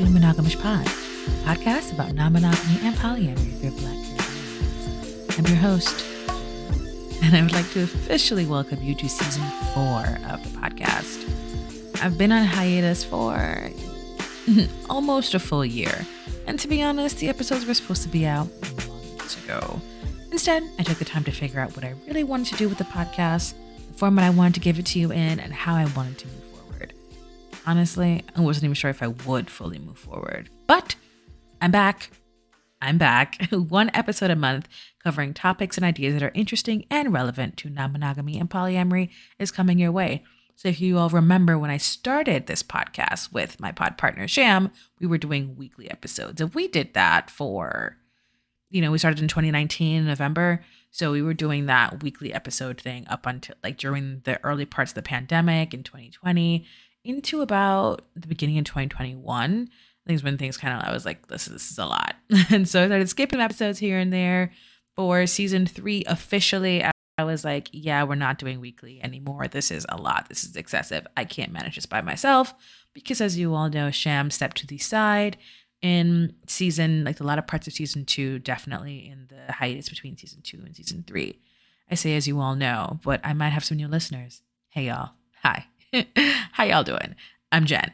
to 0.00 0.06
Monogamish 0.06 0.58
Pod, 0.62 0.86
a 0.86 1.54
podcast 1.54 1.92
about 1.92 2.14
non-monogamy 2.14 2.78
and 2.86 2.96
polyamory 2.96 3.52
for 3.60 3.70
Black. 3.82 5.38
I'm 5.38 5.46
your 5.46 5.56
host, 5.56 6.06
and 7.22 7.36
I 7.36 7.42
would 7.42 7.52
like 7.52 7.70
to 7.72 7.82
officially 7.82 8.46
welcome 8.46 8.82
you 8.82 8.94
to 8.94 9.08
season 9.10 9.42
four 9.74 10.00
of 10.30 10.42
the 10.42 10.58
podcast. 10.58 12.02
I've 12.02 12.16
been 12.16 12.32
on 12.32 12.46
hiatus 12.46 13.04
for 13.04 13.70
almost 14.88 15.34
a 15.34 15.38
full 15.38 15.66
year, 15.66 16.06
and 16.46 16.58
to 16.60 16.66
be 16.66 16.82
honest, 16.82 17.18
the 17.18 17.28
episodes 17.28 17.66
were 17.66 17.74
supposed 17.74 18.02
to 18.04 18.08
be 18.08 18.24
out 18.24 18.48
months 18.88 19.44
ago. 19.44 19.82
Instead, 20.32 20.62
I 20.78 20.82
took 20.82 20.96
the 20.96 21.04
time 21.04 21.24
to 21.24 21.30
figure 21.30 21.60
out 21.60 21.76
what 21.76 21.84
I 21.84 21.92
really 22.06 22.24
wanted 22.24 22.52
to 22.52 22.56
do 22.56 22.70
with 22.70 22.78
the 22.78 22.84
podcast, 22.84 23.52
the 23.88 23.98
format 23.98 24.24
I 24.24 24.30
wanted 24.30 24.54
to 24.54 24.60
give 24.60 24.78
it 24.78 24.86
to 24.86 24.98
you 24.98 25.12
in, 25.12 25.38
and 25.38 25.52
how 25.52 25.74
I 25.74 25.84
wanted 25.94 26.16
to 26.18 26.26
move. 26.26 26.49
Honestly, 27.70 28.24
I 28.34 28.40
wasn't 28.40 28.64
even 28.64 28.74
sure 28.74 28.90
if 28.90 29.00
I 29.00 29.06
would 29.06 29.48
fully 29.48 29.78
move 29.78 29.96
forward, 29.96 30.50
but 30.66 30.96
I'm 31.62 31.70
back. 31.70 32.10
I'm 32.82 32.98
back. 32.98 33.48
One 33.52 33.92
episode 33.94 34.32
a 34.32 34.34
month 34.34 34.66
covering 35.04 35.34
topics 35.34 35.76
and 35.76 35.86
ideas 35.86 36.14
that 36.14 36.24
are 36.24 36.32
interesting 36.34 36.84
and 36.90 37.12
relevant 37.12 37.56
to 37.58 37.70
non 37.70 37.92
monogamy 37.92 38.40
and 38.40 38.50
polyamory 38.50 39.10
is 39.38 39.52
coming 39.52 39.78
your 39.78 39.92
way. 39.92 40.24
So, 40.56 40.66
if 40.66 40.80
you 40.80 40.98
all 40.98 41.10
remember 41.10 41.56
when 41.56 41.70
I 41.70 41.76
started 41.76 42.48
this 42.48 42.64
podcast 42.64 43.32
with 43.32 43.60
my 43.60 43.70
pod 43.70 43.96
partner 43.96 44.26
Sham, 44.26 44.72
we 44.98 45.06
were 45.06 45.16
doing 45.16 45.54
weekly 45.54 45.88
episodes. 45.88 46.40
And 46.40 46.52
we 46.52 46.66
did 46.66 46.94
that 46.94 47.30
for, 47.30 47.98
you 48.68 48.82
know, 48.82 48.90
we 48.90 48.98
started 48.98 49.20
in 49.20 49.28
2019 49.28 49.96
in 49.96 50.06
November. 50.06 50.64
So, 50.90 51.12
we 51.12 51.22
were 51.22 51.34
doing 51.34 51.66
that 51.66 52.02
weekly 52.02 52.34
episode 52.34 52.80
thing 52.80 53.06
up 53.06 53.26
until 53.26 53.54
like 53.62 53.76
during 53.76 54.22
the 54.24 54.42
early 54.44 54.64
parts 54.64 54.90
of 54.90 54.96
the 54.96 55.02
pandemic 55.02 55.72
in 55.72 55.84
2020 55.84 56.66
into 57.04 57.40
about 57.40 58.02
the 58.14 58.28
beginning 58.28 58.58
of 58.58 58.64
2021 58.64 59.68
things 60.06 60.24
when 60.24 60.38
things 60.38 60.56
kind 60.56 60.74
of 60.74 60.86
I 60.86 60.92
was 60.92 61.04
like, 61.04 61.28
this 61.28 61.46
is, 61.46 61.52
this 61.52 61.70
is 61.70 61.78
a 61.78 61.86
lot. 61.86 62.16
and 62.50 62.68
so 62.68 62.82
I 62.82 62.86
started 62.86 63.08
skipping 63.08 63.40
episodes 63.40 63.78
here 63.78 63.98
and 63.98 64.12
there. 64.12 64.52
For 64.96 65.26
season 65.26 65.66
three, 65.66 66.04
officially, 66.06 66.84
I, 66.84 66.90
I 67.16 67.24
was 67.24 67.44
like, 67.44 67.68
yeah, 67.72 68.02
we're 68.02 68.16
not 68.16 68.38
doing 68.38 68.60
weekly 68.60 69.00
anymore. 69.02 69.46
This 69.46 69.70
is 69.70 69.86
a 69.88 69.96
lot. 69.96 70.28
This 70.28 70.44
is 70.44 70.56
excessive. 70.56 71.06
I 71.16 71.24
can't 71.24 71.52
manage 71.52 71.76
this 71.76 71.86
by 71.86 72.02
myself 72.02 72.52
because, 72.92 73.20
as 73.20 73.38
you 73.38 73.54
all 73.54 73.70
know, 73.70 73.90
Sham 73.90 74.30
stepped 74.30 74.58
to 74.58 74.66
the 74.66 74.78
side 74.78 75.38
in 75.80 76.34
season, 76.46 77.04
like 77.04 77.20
a 77.20 77.24
lot 77.24 77.38
of 77.38 77.46
parts 77.46 77.66
of 77.66 77.72
season 77.72 78.04
two, 78.04 78.40
definitely 78.40 79.08
in 79.08 79.28
the 79.28 79.52
hiatus 79.52 79.88
between 79.88 80.16
season 80.16 80.42
two 80.42 80.58
and 80.58 80.76
season 80.76 81.04
three. 81.06 81.40
I 81.90 81.94
say, 81.94 82.14
as 82.16 82.28
you 82.28 82.40
all 82.40 82.56
know, 82.56 83.00
but 83.02 83.20
I 83.24 83.32
might 83.32 83.50
have 83.50 83.64
some 83.64 83.76
new 83.76 83.88
listeners. 83.88 84.42
Hey, 84.68 84.86
y'all. 84.86 85.12
Hi. 85.42 85.66
How 86.52 86.64
y'all 86.64 86.84
doing? 86.84 87.16
I'm 87.50 87.66
Jhen, 87.66 87.90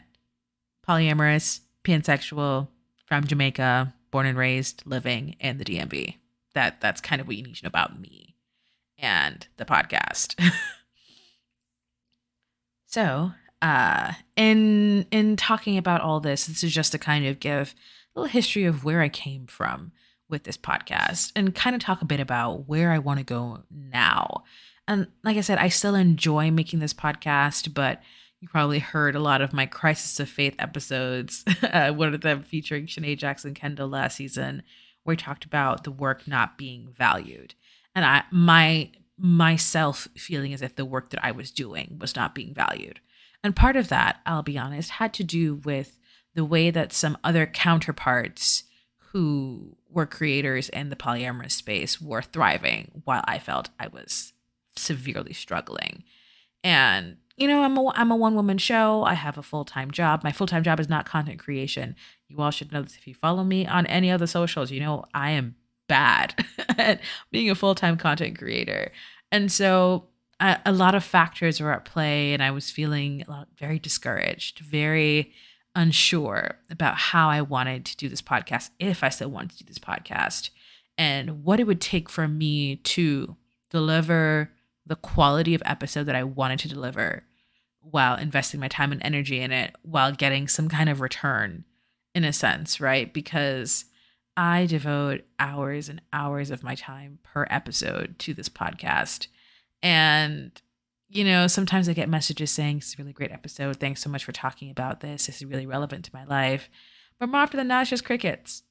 polyamorous, 0.87 1.61
pansexual 1.83 2.69
from 3.07 3.25
Jamaica, 3.25 3.95
born 4.11 4.27
and 4.27 4.37
raised, 4.37 4.83
living 4.85 5.37
in 5.41 5.57
the 5.57 5.65
DMV. 5.65 6.17
That 6.55 6.81
that's 6.81 7.01
kind 7.01 7.21
of 7.21 7.27
what 7.27 7.37
you 7.37 7.43
need 7.43 7.57
to 7.57 7.65
know 7.65 7.69
about 7.69 7.99
me 7.99 8.37
and 8.99 9.47
the 9.57 9.65
podcast. 9.65 10.39
so, 12.87 13.33
uh, 13.63 14.13
in 14.37 15.07
in 15.11 15.37
talking 15.37 15.79
about 15.79 16.03
all 16.03 16.21
this, 16.21 16.47
this 16.47 16.63
is 16.63 16.75
just 16.75 16.93
to 16.93 16.99
kind 16.99 17.25
of 17.25 17.41
give 17.41 17.75
a 18.15 18.21
little 18.21 18.31
history 18.31 18.67
of 18.67 18.85
where 18.85 19.01
I 19.01 19.09
came 19.09 19.47
from 19.47 19.93
with 20.29 20.45
this 20.45 20.59
podcast 20.59 21.33
and 21.35 21.55
kind 21.55 21.75
of 21.75 21.81
talk 21.81 22.03
a 22.03 22.07
bit 22.07 22.21
about 22.21 22.69
where 22.69 22.93
I 22.93 22.99
want 22.99 23.21
to 23.21 23.25
go 23.25 23.63
now. 23.71 24.45
And 24.89 25.09
like 25.25 25.37
I 25.37 25.41
said, 25.41 25.59
I 25.59 25.69
still 25.69 25.95
enjoy 25.95 26.51
making 26.51 26.79
this 26.79 26.95
podcast, 26.95 27.75
but 27.75 28.01
you 28.41 28.49
probably 28.49 28.79
heard 28.79 29.17
a 29.17 29.21
lot 29.21 29.41
of 29.41 29.53
my 29.53 29.67
crisis 29.67 30.21
of 30.21 30.29
faith 30.29 30.55
episodes, 30.59 31.45
uh, 31.63 31.91
one 31.91 32.15
of 32.15 32.21
them 32.21 32.43
featuring 32.43 32.87
Shanae 32.87 33.19
Jackson 33.19 33.55
Kendall 33.55 33.89
last 33.89 34.17
season, 34.17 34.63
where 35.03 35.13
we 35.13 35.17
talked 35.17 35.45
about 35.45 35.85
the 35.85 35.91
work 35.91 36.29
not 36.29 36.59
being 36.59 36.89
valued. 36.93 37.55
And 37.95 38.05
I 38.05 38.25
my 38.31 38.91
myself 39.19 40.09
feeling 40.17 40.53
as 40.53 40.61
if 40.63 40.77
the 40.77 40.85
work 40.85 41.11
that 41.11 41.25
I 41.25 41.31
was 41.31 41.51
doing 41.51 41.97
was 41.99 42.15
not 42.15 42.35
being 42.35 42.53
valued. 42.53 43.01
And 43.43 43.57
part 43.57 43.77
of 43.77 43.89
that, 43.89 44.21
I'll 44.27 44.43
be 44.43 44.59
honest, 44.59 44.91
had 44.91 45.15
to 45.15 45.25
do 45.25 45.55
with 45.55 45.99
the 46.35 46.45
way 46.45 46.71
that 46.71 46.93
some 46.93 47.17
other 47.25 47.47
counterparts 47.47 48.65
who 49.13 49.77
were 49.89 50.05
creators 50.05 50.69
in 50.69 50.91
the 50.91 50.97
polyamorous 50.97 51.53
space 51.53 52.01
were 52.01 52.21
thriving 52.21 53.03
while 53.05 53.25
I 53.27 53.39
felt 53.39 53.71
I 53.81 53.89
was 53.89 54.35
severely 54.79 55.33
struggling. 55.33 56.05
And 56.65 57.17
you 57.37 57.47
know, 57.47 57.63
I'm 57.63 57.77
a 57.77 57.91
I'm 57.95 58.11
a 58.11 58.17
one 58.17 58.35
woman 58.35 58.59
show. 58.59 59.05
I 59.05 59.15
have 59.15 59.37
a 59.37 59.43
full 59.43 59.65
time 59.65 59.91
job. 59.91 60.25
My 60.25 60.33
full 60.33 60.47
time 60.47 60.63
job 60.63 60.81
is 60.81 60.89
not 60.89 61.05
content 61.05 61.39
creation. 61.39 61.95
You 62.29 62.39
all 62.39 62.51
should 62.51 62.73
know 62.73 62.83
this 62.83 62.97
if 62.97 63.07
you 63.07 63.15
follow 63.15 63.45
me 63.45 63.67
on 63.67 63.87
any 63.87 64.11
other 64.11 64.27
socials. 64.27 64.71
You 64.71 64.81
know, 64.81 65.05
I 65.13 65.33
am 65.33 65.57
bad 65.89 66.45
at 66.71 67.01
being 67.31 67.51
a 67.51 67.55
full 67.55 67.75
time 67.75 67.99
content 67.99 68.39
creator, 68.39 68.91
and 69.31 69.53
so 69.53 70.07
a, 70.41 70.59
a, 70.67 70.73
lot 70.73 70.95
of 70.95 71.05
factors 71.05 71.61
were 71.61 71.73
at 71.73 71.85
play, 71.85 72.33
and 72.33 72.43
I 72.43 72.51
was 72.51 72.71
feeling 72.71 73.25
very 73.59 73.79
discouraged, 73.79 74.61
very 74.61 75.33
unsure 75.75 76.57
about 76.71 76.97
how 76.97 77.29
I 77.29 77.43
wanted 77.43 77.85
to 77.85 77.97
do 77.97 78.09
this 78.09 78.23
podcast, 78.23 78.71
if 78.79 79.05
I 79.05 79.11
still 79.11 79.31
wanted 79.31 79.51
to 79.53 79.59
do 79.59 79.65
this 79.67 79.79
podcast, 79.79 80.51
and 80.97 81.45
what 81.45 81.61
it 81.61 81.67
would 81.67 81.83
take 81.83 82.09
for 82.09 82.27
me 82.27 82.77
to 82.77 83.37
deliver 83.71 84.53
the 84.87 84.97
quality 84.97 85.55
of 85.55 85.63
episode 85.65 86.05
that 86.05 86.15
I 86.17 86.25
wanted 86.25 86.61
to 86.61 86.69
deliver 86.69 87.25
while 87.81 88.17
investing 88.17 88.61
my 88.61 88.69
time 88.69 88.93
and 88.93 89.03
energy 89.05 89.41
in 89.41 89.53
it 89.53 89.75
while 89.83 90.13
getting 90.13 90.49
some 90.49 90.69
kind 90.69 90.89
of 90.89 91.01
return 91.01 91.65
in 92.15 92.25
a 92.25 92.33
sense, 92.33 92.81
right? 92.81 93.13
Because 93.13 93.85
I 94.37 94.67
devote 94.67 95.23
hours 95.39 95.89
and 95.89 96.03
hours 96.13 96.51
of 96.51 96.63
my 96.63 96.75
time 96.75 97.19
per 97.23 97.47
episode 97.49 98.19
to 98.21 98.35
this 98.35 98.49
podcast. 98.49 99.29
And, 99.83 100.51
you 101.09 101.25
know, 101.25 101.47
sometimes 101.47 101.89
I 101.89 101.93
get 101.93 102.09
messages 102.09 102.51
saying 102.51 102.79
it's 102.79 102.95
a 102.95 102.99
really 102.99 103.13
great 103.13 103.33
episode. 103.33 103.77
Thanks 103.77 104.03
so 104.03 104.11
much 104.11 104.25
for 104.25 104.33
talking 104.33 104.71
about 104.71 105.01
this. 105.01 105.27
This 105.27 105.37
is 105.37 105.45
really 105.45 105.67
relevant 105.67 106.05
to 106.07 106.15
my 106.15 106.25
life. 106.25 106.69
But 107.19 107.29
more 107.29 107.41
often 107.41 107.59
than 107.59 107.69
not, 107.69 107.83
it's 107.83 107.91
just 107.91 108.05
crickets. 108.05 108.63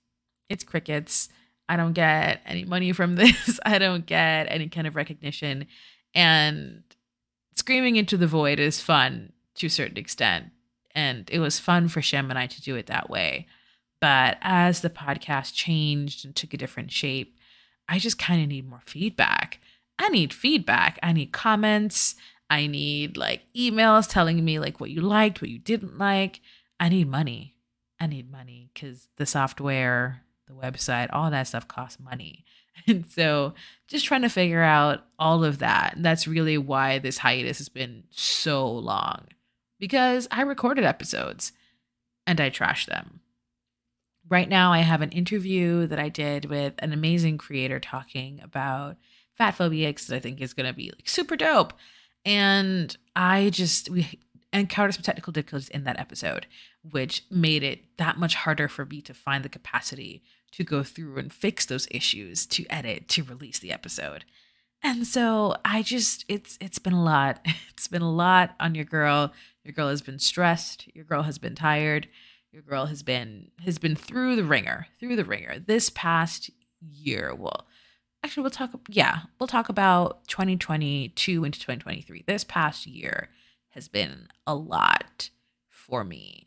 It's 0.50 0.64
crickets. 0.64 1.30
I 1.68 1.78
don't 1.78 1.94
get 1.94 2.42
any 2.46 2.66
money 2.66 2.92
from 2.92 3.16
this. 3.16 3.59
I 3.66 3.80
don't 3.80 4.06
get 4.06 4.47
any 4.50 4.70
kind 4.70 4.88
of 4.88 4.96
recognition. 4.96 5.68
And 6.16 6.84
screaming 7.56 7.98
into 7.98 8.18
the 8.18 8.28
void 8.28 8.59
is 8.59 8.81
fun 8.81 9.34
to 9.56 9.68
a 9.68 9.70
certain 9.70 9.98
extent. 9.98 10.46
And 10.96 11.30
it 11.30 11.40
was 11.40 11.59
fun 11.59 11.90
for 11.90 12.02
Shem 12.02 12.30
and 12.30 12.40
I 12.40 12.48
to 12.48 12.62
do 12.62 12.76
it 12.76 12.88
that 12.88 13.09
way. 13.09 13.48
But 14.00 14.38
as 14.42 14.81
the 14.81 14.90
podcast 14.90 15.53
changed 15.53 16.26
and 16.26 16.36
took 16.36 16.53
a 16.53 16.58
different 16.58 16.92
shape, 16.92 17.38
I 17.88 18.00
just 18.00 18.18
kind 18.18 18.42
of 18.42 18.48
need 18.48 18.68
more 18.68 18.81
feedback. 18.86 19.59
I 20.00 20.09
need 20.09 20.34
feedback. 20.34 21.00
I 21.03 21.14
need 21.14 21.31
comments. 21.31 22.16
I 22.50 22.68
need 22.68 23.18
like 23.18 23.42
emails 23.56 24.09
telling 24.09 24.44
me 24.44 24.59
like 24.59 24.80
what 24.80 24.92
you 24.92 25.02
liked, 25.02 25.42
what 25.42 25.50
you 25.50 25.59
didn't 25.59 25.97
like. 25.97 26.42
I 26.80 26.90
need 26.90 27.09
money. 27.09 27.56
I 28.00 28.08
need 28.08 28.32
money 28.32 28.70
because 28.74 29.08
the 29.18 29.26
software, 29.26 30.24
the 30.47 30.53
website, 30.53 31.09
all 31.12 31.32
that 31.32 31.47
stuff 31.47 31.68
costs 31.68 32.00
money. 32.00 32.46
And 32.88 33.06
so 33.08 33.53
just 33.88 34.06
trying 34.06 34.22
to 34.22 34.30
figure 34.30 34.62
out 34.62 35.06
all 35.18 35.44
of 35.44 35.59
that. 35.59 35.96
And 35.96 36.06
that's 36.06 36.28
really 36.28 36.58
why 36.58 37.00
this 37.00 37.19
hiatus 37.19 37.58
has 37.58 37.69
been 37.69 38.03
so 38.12 38.69
long 38.69 39.25
because 39.80 40.28
I 40.30 40.41
recorded 40.41 40.84
episodes 40.84 41.52
and 42.28 42.40
I 42.40 42.50
trashed 42.50 42.88
them. 42.88 43.22
Right 44.28 44.50
now, 44.50 44.73
I 44.73 44.79
have 44.79 45.02
an 45.02 45.11
interview 45.11 45.85
that 45.88 46.00
I 46.00 46.09
did 46.09 46.46
with 46.46 46.73
an 46.79 46.94
amazing 46.94 47.38
creator 47.38 47.79
talking 47.79 48.40
about 48.44 48.97
fat 49.34 49.52
phobia 49.52 49.90
because 49.90 50.11
I 50.11 50.20
think 50.20 50.41
is 50.41 50.53
going 50.53 50.67
to 50.67 50.73
be 50.73 50.91
like 50.96 51.08
super 51.08 51.35
dope. 51.35 51.73
And 52.23 52.96
I 53.16 53.52
just, 53.52 53.90
we 53.90 54.20
encountered 54.52 54.96
some 54.96 55.03
technical 55.03 55.32
difficulties 55.34 55.70
in 55.70 55.84
that 55.84 56.00
episode, 56.00 56.47
which 56.90 57.23
made 57.29 57.61
it 57.61 57.82
that 57.97 58.17
much 58.17 58.35
harder 58.35 58.67
for 58.67 58.85
me 58.85 59.02
to 59.02 59.14
find 59.14 59.44
the 59.46 59.50
capacity 59.50 60.23
to 60.55 60.63
go 60.63 60.84
through 60.84 61.17
and 61.17 61.34
fix 61.34 61.66
those 61.66 61.87
issues, 61.91 62.46
to 62.46 62.66
edit, 62.69 63.09
to 63.09 63.23
release 63.23 63.59
the 63.59 63.72
episode. 63.72 64.23
And 64.81 65.05
so 65.05 65.55
I 65.66 65.81
just 65.81 66.25
it's 66.28 66.57
it's 66.61 66.79
been 66.79 66.93
a 66.93 67.03
lot. 67.03 67.46
It's 67.75 67.90
been 67.90 68.02
a 68.02 68.11
lot 68.11 68.55
on 68.57 68.73
your 68.73 68.85
girl. 68.85 69.34
Your 69.66 69.73
girl 69.73 69.90
has 69.90 70.02
been 70.02 70.17
stressed. 70.17 70.87
Your 70.96 71.03
girl 71.03 71.23
has 71.23 71.37
been 71.37 71.55
tired. 71.55 72.07
Your 72.53 72.61
girl 72.61 72.85
has 72.85 73.03
been 73.03 73.52
has 73.66 73.78
been 73.78 73.97
through 73.97 74.37
the 74.37 74.46
ringer, 74.46 74.87
through 74.97 75.17
the 75.17 75.25
ringer. 75.25 75.59
This 75.59 75.90
past 75.90 76.49
year, 76.79 77.35
well, 77.35 77.67
actually 78.23 78.43
we'll 78.43 78.52
talk 78.52 78.72
yeah, 78.87 79.19
we'll 79.40 79.47
talk 79.47 79.67
about 79.67 80.25
2022 80.29 81.43
into 81.43 81.59
2023. 81.59 82.23
This 82.25 82.46
past 82.46 82.87
year 82.87 83.28
has 83.72 83.90
been 83.90 84.29
a 84.47 84.55
lot 84.55 85.31
for 85.67 86.05
me. 86.05 86.46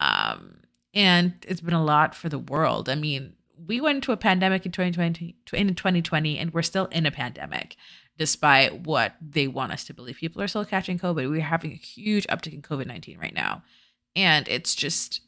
Um 0.00 0.62
and 0.96 1.34
it's 1.46 1.60
been 1.60 1.74
a 1.74 1.84
lot 1.84 2.14
for 2.14 2.30
the 2.30 2.38
world. 2.38 2.88
I 2.88 2.94
mean, 2.94 3.34
we 3.66 3.80
went 3.82 3.96
into 3.96 4.12
a 4.12 4.16
pandemic 4.16 4.64
in 4.64 4.72
2020 4.72 5.36
in 5.52 5.74
2020 5.74 6.38
and 6.38 6.52
we're 6.52 6.62
still 6.62 6.86
in 6.86 7.06
a 7.06 7.10
pandemic 7.10 7.76
despite 8.18 8.86
what 8.86 9.14
they 9.20 9.46
want 9.46 9.72
us 9.72 9.84
to 9.84 9.94
believe. 9.94 10.16
People 10.16 10.40
are 10.40 10.48
still 10.48 10.64
catching 10.64 10.98
COVID. 10.98 11.28
We're 11.28 11.42
having 11.42 11.72
a 11.72 11.76
huge 11.76 12.26
uptick 12.28 12.54
in 12.54 12.62
COVID 12.62 12.86
19 12.86 13.18
right 13.18 13.34
now. 13.34 13.62
And 14.16 14.48
it's 14.48 14.74
just, 14.74 15.20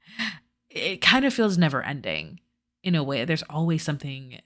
it 0.70 1.02
kind 1.02 1.26
of 1.26 1.34
feels 1.34 1.58
never 1.58 1.82
ending 1.82 2.40
in 2.82 2.94
a 2.94 3.04
way. 3.04 3.26
There's 3.26 3.44
always 3.50 3.82
something 3.82 4.40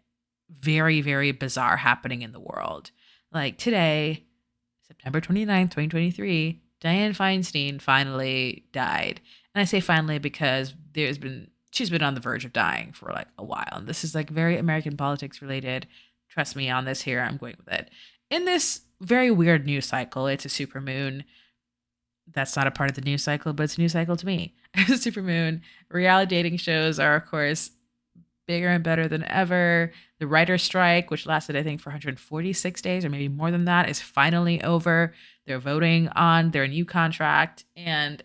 very, 0.50 1.00
very 1.00 1.30
bizarre 1.30 1.76
happening 1.76 2.22
in 2.22 2.32
the 2.32 2.40
world. 2.40 2.90
Like 3.32 3.56
today, 3.56 4.24
September 4.82 5.20
29th, 5.20 5.70
2023, 5.70 6.60
Dianne 6.80 7.16
Feinstein 7.16 7.80
finally 7.80 8.64
died. 8.72 9.20
And 9.56 9.62
I 9.62 9.64
say 9.64 9.80
finally 9.80 10.18
because 10.18 10.74
there's 10.92 11.16
been 11.16 11.48
she's 11.70 11.88
been 11.88 12.02
on 12.02 12.12
the 12.12 12.20
verge 12.20 12.44
of 12.44 12.52
dying 12.52 12.92
for 12.92 13.10
like 13.10 13.28
a 13.38 13.44
while. 13.44 13.72
And 13.72 13.86
this 13.86 14.04
is 14.04 14.14
like 14.14 14.28
very 14.28 14.58
American 14.58 14.98
politics 14.98 15.40
related. 15.40 15.86
Trust 16.28 16.56
me 16.56 16.68
on 16.68 16.84
this 16.84 17.00
here, 17.02 17.20
I'm 17.20 17.38
going 17.38 17.54
with 17.56 17.72
it. 17.72 17.88
In 18.28 18.44
this 18.44 18.82
very 19.00 19.30
weird 19.30 19.64
news 19.64 19.86
cycle, 19.86 20.26
it's 20.26 20.44
a 20.44 20.50
super 20.50 20.78
moon. 20.78 21.24
That's 22.30 22.54
not 22.54 22.66
a 22.66 22.70
part 22.70 22.90
of 22.90 22.96
the 22.96 23.02
news 23.02 23.22
cycle, 23.22 23.54
but 23.54 23.62
it's 23.62 23.78
a 23.78 23.80
news 23.80 23.92
cycle 23.92 24.16
to 24.16 24.26
me. 24.26 24.54
super 24.96 25.22
moon. 25.22 25.62
Reality 25.88 26.36
dating 26.36 26.58
shows 26.58 27.00
are, 27.00 27.16
of 27.16 27.24
course, 27.24 27.70
bigger 28.46 28.68
and 28.68 28.84
better 28.84 29.08
than 29.08 29.24
ever. 29.24 29.90
The 30.18 30.26
writer 30.26 30.58
strike, 30.58 31.10
which 31.10 31.24
lasted, 31.24 31.56
I 31.56 31.62
think, 31.62 31.80
for 31.80 31.88
146 31.88 32.82
days 32.82 33.06
or 33.06 33.08
maybe 33.08 33.28
more 33.28 33.50
than 33.50 33.64
that, 33.64 33.88
is 33.88 34.02
finally 34.02 34.62
over. 34.62 35.14
They're 35.46 35.58
voting 35.58 36.08
on 36.08 36.50
their 36.50 36.68
new 36.68 36.84
contract. 36.84 37.64
And 37.74 38.22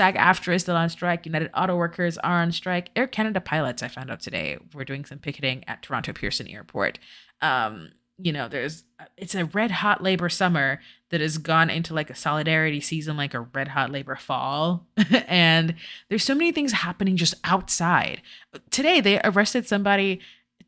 SAG 0.00 0.16
AFTRA 0.16 0.54
is 0.54 0.62
still 0.62 0.76
on 0.76 0.88
strike. 0.88 1.26
United 1.26 1.50
Auto 1.54 1.76
Workers 1.76 2.16
are 2.16 2.40
on 2.40 2.52
strike. 2.52 2.88
Air 2.96 3.06
Canada 3.06 3.38
pilots, 3.38 3.82
I 3.82 3.88
found 3.88 4.10
out 4.10 4.20
today, 4.20 4.56
were 4.72 4.86
doing 4.86 5.04
some 5.04 5.18
picketing 5.18 5.62
at 5.68 5.82
Toronto 5.82 6.14
Pearson 6.14 6.48
Airport. 6.48 6.98
Um, 7.42 7.90
you 8.16 8.32
know, 8.32 8.48
there's 8.48 8.84
it's 9.18 9.34
a 9.34 9.44
red 9.44 9.70
hot 9.70 10.02
labor 10.02 10.30
summer 10.30 10.80
that 11.10 11.20
has 11.20 11.36
gone 11.36 11.68
into 11.68 11.92
like 11.92 12.08
a 12.08 12.14
solidarity 12.14 12.80
season, 12.80 13.18
like 13.18 13.34
a 13.34 13.40
red 13.40 13.68
hot 13.68 13.90
labor 13.90 14.16
fall. 14.16 14.86
and 15.28 15.74
there's 16.08 16.24
so 16.24 16.34
many 16.34 16.50
things 16.50 16.72
happening 16.72 17.18
just 17.18 17.34
outside. 17.44 18.22
Today, 18.70 19.02
they 19.02 19.20
arrested 19.22 19.68
somebody 19.68 20.18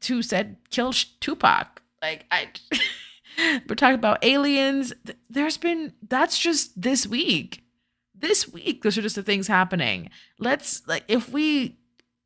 who 0.06 0.20
said 0.20 0.56
kill 0.68 0.92
Tupac. 0.92 1.80
Like, 2.02 2.26
I. 2.30 2.50
we're 3.66 3.76
talking 3.76 3.94
about 3.94 4.22
aliens. 4.22 4.92
There's 5.30 5.56
been, 5.56 5.94
that's 6.06 6.38
just 6.38 6.78
this 6.82 7.06
week. 7.06 7.61
This 8.22 8.48
week, 8.48 8.82
those 8.82 8.96
are 8.96 9.02
just 9.02 9.16
the 9.16 9.22
things 9.22 9.48
happening. 9.48 10.08
Let's, 10.38 10.86
like, 10.86 11.04
if 11.08 11.28
we 11.28 11.78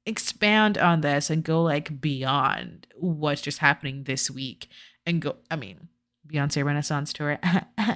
expand 0.05 0.79
on 0.79 1.01
this 1.01 1.31
and 1.31 1.43
go 1.43 1.63
like 1.63 2.01
beyond 2.01 2.87
what's 2.97 3.41
just 3.41 3.59
happening 3.59 4.05
this 4.05 4.31
week 4.31 4.69
and 5.05 5.21
go, 5.21 5.37
I 5.51 5.57
mean, 5.57 5.89
Beyonce 6.29 6.65
Renaissance 6.65 7.13
tour, 7.13 7.39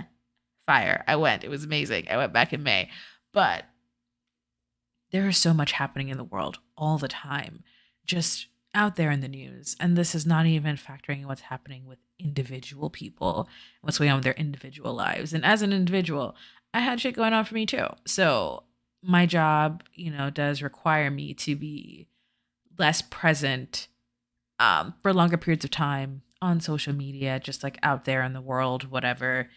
fire. 0.67 1.05
I 1.07 1.17
went. 1.17 1.45
It 1.45 1.51
was 1.51 1.65
amazing. 1.65 2.07
I 2.11 2.17
went 2.17 2.33
back 2.33 2.53
in 2.53 2.63
May. 2.63 2.91
But 3.33 3.65
there 5.13 5.29
is 5.29 5.37
so 5.37 5.53
much 5.53 5.73
happening 5.73 6.09
in 6.09 6.17
the 6.17 6.25
world 6.25 6.59
all 6.77 6.99
the 6.99 7.09
time, 7.09 7.63
just 8.07 8.47
out 8.75 8.97
there 8.97 9.11
in 9.11 9.21
the 9.21 9.29
news. 9.29 9.77
And 9.79 9.97
this 9.97 10.15
is 10.15 10.25
not 10.25 10.47
even 10.47 10.77
factoring 10.77 11.21
in 11.21 11.27
what's 11.27 11.43
happening 11.43 11.87
with 11.87 11.99
individual 12.21 12.91
people, 12.91 13.49
what's 13.81 13.99
going 13.99 14.11
on 14.11 14.17
with 14.17 14.25
their 14.25 14.35
individual 14.35 14.95
lives. 14.95 15.33
And 15.33 15.45
as 15.45 15.63
an 15.63 15.73
individual, 15.73 16.37
I 16.73 16.81
had 16.81 17.01
shit 17.01 17.17
going 17.17 17.33
on 17.33 17.45
for 17.45 17.55
me 17.55 17.67
too. 17.67 17.87
So 18.07 18.65
my 19.03 19.27
job, 19.27 19.83
you 19.95 20.11
know, 20.11 20.31
does 20.31 20.63
require 20.63 21.11
me 21.11 21.35
to 21.35 21.57
be 21.57 22.07
less 22.79 23.03
present 23.03 23.89
um, 24.59 24.95
for 25.03 25.13
longer 25.13 25.37
periods 25.37 25.65
of 25.65 25.71
time 25.71 26.23
on 26.43 26.61
social 26.61 26.93
media, 26.93 27.41
just 27.41 27.63
like 27.63 27.79
out 27.83 28.05
there 28.05 28.23
in 28.23 28.33
the 28.33 28.41
world, 28.41 28.91
whatever. 28.91 29.49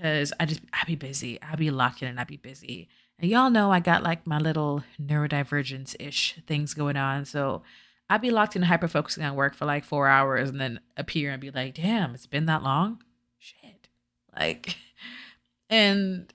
Cause 0.00 0.32
I 0.40 0.46
just 0.46 0.60
I'd 0.72 0.86
be 0.86 0.96
busy. 0.96 1.40
I'd 1.40 1.58
be 1.58 1.70
locked 1.70 2.02
in 2.02 2.08
and 2.08 2.18
I 2.18 2.24
be 2.24 2.36
busy. 2.36 2.88
And 3.18 3.30
y'all 3.30 3.50
know 3.50 3.70
I 3.70 3.78
got 3.78 4.02
like 4.02 4.26
my 4.26 4.38
little 4.38 4.82
neurodivergence 5.00 5.94
ish 6.00 6.36
things 6.46 6.74
going 6.74 6.96
on. 6.96 7.24
So 7.24 7.62
I'd 8.10 8.20
be 8.20 8.30
locked 8.30 8.56
in 8.56 8.62
hyper 8.62 8.88
focusing 8.88 9.24
on 9.24 9.34
work 9.34 9.54
for 9.54 9.64
like 9.64 9.84
four 9.84 10.08
hours 10.08 10.50
and 10.50 10.60
then 10.60 10.80
appear 10.96 11.30
and 11.30 11.40
be 11.40 11.50
like, 11.50 11.74
damn, 11.74 12.14
it's 12.14 12.26
been 12.26 12.46
that 12.46 12.62
long? 12.62 13.02
Shit. 13.38 13.88
Like 14.36 14.76
and 15.70 16.32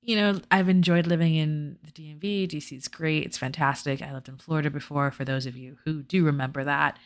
you 0.00 0.16
know, 0.16 0.40
I've 0.50 0.70
enjoyed 0.70 1.06
living 1.06 1.34
in 1.34 1.78
the 1.84 1.90
DMV. 1.90 2.48
DC 2.48 2.76
is 2.76 2.88
great. 2.88 3.24
It's 3.24 3.36
fantastic. 3.36 4.00
I 4.00 4.12
lived 4.12 4.28
in 4.28 4.38
Florida 4.38 4.70
before 4.70 5.10
for 5.10 5.24
those 5.24 5.44
of 5.44 5.56
you 5.56 5.76
who 5.84 6.02
do 6.02 6.24
remember 6.24 6.64
that 6.64 6.98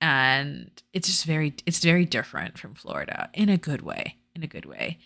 and 0.00 0.70
it's 0.92 1.08
just 1.08 1.24
very 1.24 1.54
it's 1.64 1.78
very 1.82 2.04
different 2.04 2.58
from 2.58 2.74
Florida 2.74 3.30
in 3.34 3.48
a 3.48 3.56
good 3.56 3.82
way, 3.82 4.16
in 4.34 4.42
a 4.42 4.46
good 4.46 4.66
way. 4.66 4.98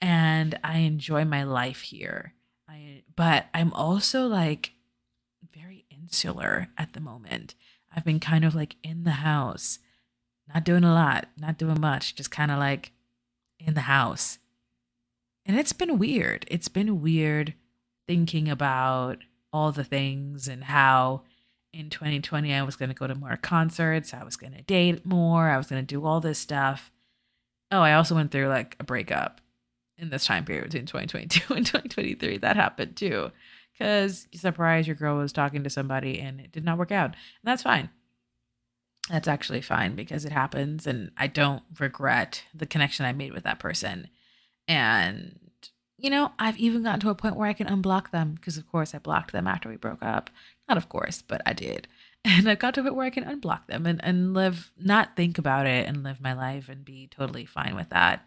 And 0.00 0.58
I 0.62 0.78
enjoy 0.78 1.24
my 1.24 1.42
life 1.44 1.82
here. 1.82 2.34
I 2.68 3.02
but 3.14 3.46
I'm 3.54 3.72
also 3.72 4.26
like 4.26 4.72
very 5.54 5.86
insular 5.90 6.68
at 6.76 6.92
the 6.92 7.00
moment. 7.00 7.54
I've 7.96 8.04
been 8.04 8.20
kind 8.20 8.44
of 8.44 8.54
like 8.54 8.76
in 8.82 9.04
the 9.04 9.12
house, 9.12 9.78
not 10.52 10.64
doing 10.64 10.84
a 10.84 10.92
lot, 10.92 11.28
not 11.38 11.56
doing 11.56 11.80
much, 11.80 12.14
just 12.14 12.30
kind 12.30 12.50
of 12.50 12.58
like 12.58 12.92
in 13.58 13.74
the 13.74 13.82
house. 13.82 14.38
And 15.46 15.58
it's 15.58 15.72
been 15.72 15.98
weird. 15.98 16.44
It's 16.48 16.68
been 16.68 17.00
weird 17.00 17.54
thinking 18.06 18.48
about 18.48 19.18
all 19.52 19.72
the 19.72 19.84
things 19.84 20.46
and 20.46 20.64
how 20.64 21.22
in 21.72 21.88
2020 21.90 22.52
I 22.52 22.62
was 22.62 22.76
going 22.76 22.88
to 22.88 22.94
go 22.94 23.06
to 23.06 23.14
more 23.14 23.36
concerts, 23.36 24.12
I 24.12 24.24
was 24.24 24.36
going 24.36 24.52
to 24.52 24.62
date 24.62 25.06
more, 25.06 25.48
I 25.48 25.56
was 25.56 25.68
going 25.68 25.82
to 25.82 25.86
do 25.86 26.04
all 26.04 26.20
this 26.20 26.38
stuff. 26.38 26.92
Oh, 27.70 27.80
I 27.80 27.94
also 27.94 28.14
went 28.14 28.30
through 28.30 28.48
like 28.48 28.76
a 28.78 28.84
breakup 28.84 29.40
in 29.98 30.10
this 30.10 30.26
time 30.26 30.44
period 30.44 30.64
between 30.64 30.86
2022 30.86 31.54
and 31.54 31.66
2023. 31.66 32.38
That 32.38 32.56
happened 32.56 32.96
too. 32.96 33.30
Cuz 33.78 34.28
surprise 34.34 34.86
your 34.86 34.96
girl 34.96 35.16
was 35.16 35.32
talking 35.32 35.62
to 35.64 35.70
somebody 35.70 36.20
and 36.20 36.40
it 36.40 36.52
did 36.52 36.64
not 36.64 36.78
work 36.78 36.92
out. 36.92 37.10
And 37.10 37.44
that's 37.44 37.62
fine. 37.62 37.90
That's 39.08 39.28
actually 39.28 39.60
fine 39.60 39.94
because 39.94 40.24
it 40.24 40.32
happens 40.32 40.86
and 40.86 41.12
I 41.16 41.26
don't 41.26 41.62
regret 41.78 42.44
the 42.54 42.66
connection 42.66 43.06
I 43.06 43.12
made 43.12 43.32
with 43.32 43.44
that 43.44 43.58
person. 43.58 44.08
And 44.66 45.38
you 45.98 46.10
know, 46.10 46.32
I've 46.38 46.58
even 46.58 46.82
gotten 46.82 47.00
to 47.00 47.10
a 47.10 47.14
point 47.14 47.36
where 47.36 47.48
I 47.48 47.52
can 47.52 47.66
unblock 47.66 48.10
them 48.10 48.34
because, 48.34 48.56
of 48.56 48.70
course, 48.70 48.94
I 48.94 48.98
blocked 48.98 49.32
them 49.32 49.46
after 49.46 49.68
we 49.68 49.76
broke 49.76 50.02
up. 50.02 50.30
Not 50.68 50.76
of 50.76 50.88
course, 50.88 51.22
but 51.22 51.42
I 51.46 51.52
did. 51.52 51.88
And 52.28 52.48
I 52.48 52.56
got 52.56 52.74
to 52.74 52.80
a 52.80 52.82
point 52.82 52.96
where 52.96 53.06
I 53.06 53.10
can 53.10 53.22
unblock 53.22 53.68
them 53.68 53.86
and, 53.86 54.02
and 54.04 54.34
live, 54.34 54.72
not 54.76 55.14
think 55.14 55.38
about 55.38 55.64
it 55.64 55.86
and 55.86 56.02
live 56.02 56.20
my 56.20 56.32
life 56.32 56.68
and 56.68 56.84
be 56.84 57.06
totally 57.06 57.44
fine 57.44 57.76
with 57.76 57.90
that. 57.90 58.26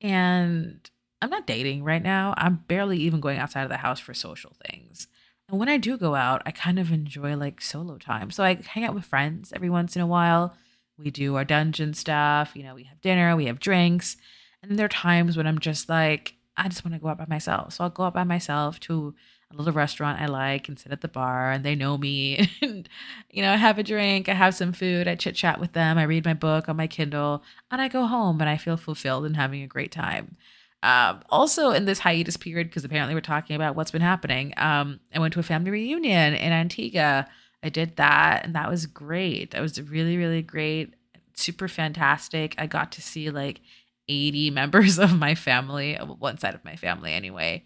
And 0.00 0.88
I'm 1.20 1.30
not 1.30 1.46
dating 1.46 1.84
right 1.84 2.02
now. 2.02 2.34
I'm 2.36 2.64
barely 2.68 2.98
even 2.98 3.20
going 3.20 3.38
outside 3.38 3.62
of 3.62 3.68
the 3.68 3.78
house 3.78 3.98
for 4.00 4.14
social 4.14 4.54
things. 4.66 5.08
And 5.48 5.58
when 5.58 5.68
I 5.68 5.78
do 5.78 5.96
go 5.96 6.14
out, 6.14 6.42
I 6.44 6.50
kind 6.50 6.78
of 6.78 6.92
enjoy 6.92 7.34
like 7.36 7.60
solo 7.60 7.96
time. 7.96 8.30
So 8.30 8.44
I 8.44 8.54
hang 8.54 8.84
out 8.84 8.94
with 8.94 9.04
friends 9.04 9.52
every 9.52 9.70
once 9.70 9.96
in 9.96 10.02
a 10.02 10.06
while. 10.06 10.54
We 10.98 11.10
do 11.10 11.36
our 11.36 11.44
dungeon 11.44 11.94
stuff. 11.94 12.52
You 12.54 12.64
know, 12.64 12.74
we 12.74 12.84
have 12.84 13.00
dinner, 13.00 13.34
we 13.34 13.46
have 13.46 13.58
drinks. 13.58 14.16
And 14.62 14.78
there 14.78 14.86
are 14.86 14.90
times 14.90 15.36
when 15.36 15.46
I'm 15.46 15.58
just 15.58 15.88
like, 15.88 16.34
I 16.56 16.68
just 16.68 16.84
want 16.84 16.94
to 16.94 17.00
go 17.00 17.08
out 17.08 17.18
by 17.18 17.26
myself. 17.28 17.74
So 17.74 17.84
I'll 17.84 17.90
go 17.90 18.04
out 18.04 18.14
by 18.14 18.24
myself 18.24 18.78
to 18.80 19.14
a 19.50 19.56
little 19.56 19.72
restaurant 19.72 20.20
I 20.20 20.26
like 20.26 20.68
and 20.68 20.78
sit 20.78 20.92
at 20.92 21.00
the 21.00 21.08
bar 21.08 21.52
and 21.52 21.64
they 21.64 21.74
know 21.74 21.96
me 21.96 22.50
and 22.62 22.88
you 23.30 23.42
know, 23.42 23.52
I 23.52 23.56
have 23.56 23.78
a 23.78 23.82
drink, 23.82 24.28
I 24.28 24.34
have 24.34 24.54
some 24.54 24.72
food, 24.72 25.08
I 25.08 25.14
chit 25.14 25.34
chat 25.34 25.58
with 25.58 25.72
them, 25.72 25.96
I 25.96 26.02
read 26.02 26.24
my 26.24 26.34
book 26.34 26.68
on 26.68 26.76
my 26.76 26.86
Kindle, 26.86 27.42
and 27.70 27.80
I 27.80 27.88
go 27.88 28.06
home 28.06 28.40
and 28.40 28.50
I 28.50 28.56
feel 28.56 28.76
fulfilled 28.76 29.24
and 29.24 29.36
having 29.36 29.62
a 29.62 29.66
great 29.66 29.92
time. 29.92 30.36
Um, 30.82 31.22
also 31.28 31.70
in 31.70 31.86
this 31.86 31.98
hiatus 31.98 32.36
period, 32.36 32.68
because 32.68 32.84
apparently 32.84 33.14
we're 33.14 33.20
talking 33.20 33.56
about 33.56 33.74
what's 33.74 33.90
been 33.90 34.02
happening, 34.02 34.54
um, 34.56 35.00
I 35.14 35.18
went 35.18 35.34
to 35.34 35.40
a 35.40 35.44
family 35.44 35.70
reunion 35.70 36.34
in 36.34 36.52
Antigua. 36.52 37.26
I 37.62 37.68
did 37.68 37.96
that 37.96 38.44
and 38.44 38.54
that 38.54 38.70
was 38.70 38.86
great. 38.86 39.50
That 39.50 39.60
was 39.60 39.80
really, 39.80 40.16
really 40.16 40.42
great, 40.42 40.94
super 41.34 41.66
fantastic. 41.66 42.54
I 42.58 42.66
got 42.66 42.92
to 42.92 43.02
see 43.02 43.30
like 43.30 43.60
80 44.08 44.50
members 44.52 44.98
of 44.98 45.18
my 45.18 45.34
family, 45.34 45.96
one 45.96 46.38
side 46.38 46.54
of 46.54 46.64
my 46.64 46.76
family 46.76 47.12
anyway 47.12 47.64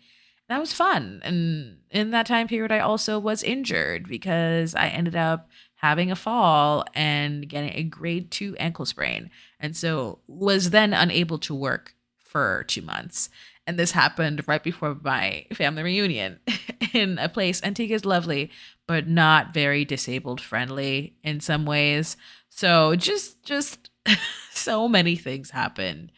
that 0.52 0.61
was 0.61 0.73
fun. 0.73 1.21
And 1.25 1.78
in 1.90 2.11
that 2.11 2.26
time 2.26 2.47
period, 2.47 2.73
I 2.73 2.81
also 2.81 3.19
was 3.19 3.42
injured 3.42 4.07
because 4.07 4.75
I 4.75 4.88
ended 4.88 5.16
up 5.16 5.49
having 5.76 6.11
a 6.11 6.16
fall 6.16 6.85
and 6.95 7.49
getting 7.49 7.73
a 7.75 7.83
grade 7.83 8.31
two 8.31 8.54
ankle 8.59 8.85
sprain. 8.85 9.31
And 9.59 9.75
so 9.75 10.19
was 10.26 10.71
then 10.71 10.92
unable 10.92 11.38
to 11.38 11.54
work 11.54 11.95
for 12.32 12.64
two 12.66 12.82
months. 12.82 13.28
And 13.66 13.78
this 13.78 13.92
happened 13.92 14.42
right 14.48 14.62
before 14.62 14.96
my 15.02 15.46
family 15.52 15.82
reunion 15.84 16.40
in 16.92 17.18
a 17.18 17.28
place. 17.28 17.62
Antigua 17.62 17.94
is 17.94 18.04
lovely, 18.04 18.50
but 18.88 19.06
not 19.06 19.54
very 19.54 19.84
disabled 19.84 20.40
friendly 20.40 21.14
in 21.22 21.38
some 21.40 21.66
ways. 21.66 22.16
So 22.48 22.96
just, 22.96 23.44
just 23.44 23.90
so 24.50 24.88
many 24.88 25.14
things 25.14 25.50
happened 25.50 26.10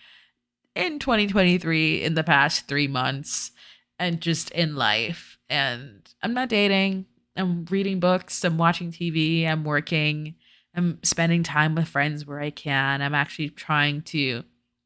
in 0.75 0.99
2023 0.99 2.03
in 2.03 2.15
the 2.15 2.25
past 2.25 2.67
three 2.67 2.89
months 2.89 3.51
and 3.99 4.21
just 4.21 4.51
in 4.53 4.77
life. 4.77 5.37
And 5.51 6.09
I'm 6.23 6.33
not 6.33 6.49
dating. 6.49 7.07
I'm 7.37 7.67
reading 7.67 8.01
books. 8.01 8.43
I'm 8.45 8.57
watching 8.57 8.91
TV. 8.91 9.47
I'm 9.47 9.65
working. 9.65 10.37
I'm 10.75 10.99
spending 11.03 11.43
time 11.43 11.75
with 11.75 11.89
friends 11.89 12.27
where 12.27 12.41
I 12.41 12.51
can. 12.51 13.03
I'm 13.03 13.15
actually 13.15 13.51
trying 13.51 14.03
to 14.03 14.45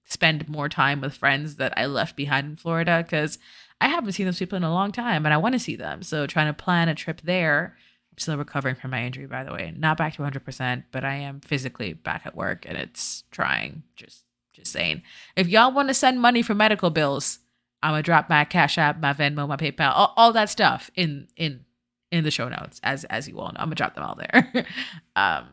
spend 0.09 0.49
more 0.49 0.69
time 0.69 1.00
with 1.00 1.15
friends 1.15 1.57
that 1.57 1.73
I 1.77 1.87
left 1.87 2.17
behind 2.17 2.47
in 2.47 2.57
Florida 2.57 3.03
because 3.05 3.38
I 3.81 3.88
haven't 3.88 4.12
seen 4.12 4.27
those 4.27 4.38
people 4.38 4.57
in 4.57 4.65
a 4.65 4.73
long 4.73 4.91
time 4.91 5.25
and 5.25 5.33
I 5.33 5.37
want 5.37 5.53
to 5.53 5.59
see 5.59 5.77
them. 5.77 6.03
So 6.03 6.27
trying 6.27 6.47
to 6.47 6.53
plan 6.55 6.88
a 6.88 6.95
trip 6.95 7.21
there. 7.23 7.77
I'm 8.11 8.19
still 8.19 8.38
recovering 8.38 8.75
from 8.75 8.91
my 8.91 9.05
injury, 9.05 9.27
by 9.27 9.45
the 9.45 9.53
way. 9.53 9.73
Not 9.77 9.99
back 9.99 10.15
to 10.15 10.23
100%, 10.23 10.85
but 10.91 11.05
I 11.05 11.15
am 11.15 11.41
physically 11.41 11.93
back 11.93 12.23
at 12.25 12.35
work 12.35 12.65
and 12.67 12.77
it's 12.77 13.25
trying. 13.31 13.83
Just, 13.97 14.25
just 14.55 14.73
saying. 14.73 15.03
If 15.37 15.47
y'all 15.47 15.73
want 15.73 15.88
to 15.88 15.95
send 15.95 16.21
money 16.21 16.43
for 16.43 16.55
medical 16.55 16.91
bills, 16.91 17.41
I'm 17.83 17.93
gonna 17.93 18.03
drop 18.03 18.29
my 18.29 18.45
Cash 18.45 18.77
App, 18.77 18.99
my 18.99 19.12
Venmo, 19.12 19.47
my 19.47 19.57
PayPal, 19.57 19.93
all, 19.95 20.12
all 20.17 20.33
that 20.33 20.50
stuff 20.50 20.91
in 20.97 21.29
in 21.37 21.65
in 22.11 22.25
the 22.25 22.31
show 22.33 22.49
notes, 22.49 22.81
as 22.83 23.05
as 23.05 23.29
you 23.29 23.38
all 23.38 23.53
know. 23.53 23.59
I'm 23.61 23.67
gonna 23.67 23.77
drop 23.77 23.95
them 23.95 24.03
all 24.03 24.17
there. 24.17 24.67
um, 25.17 25.47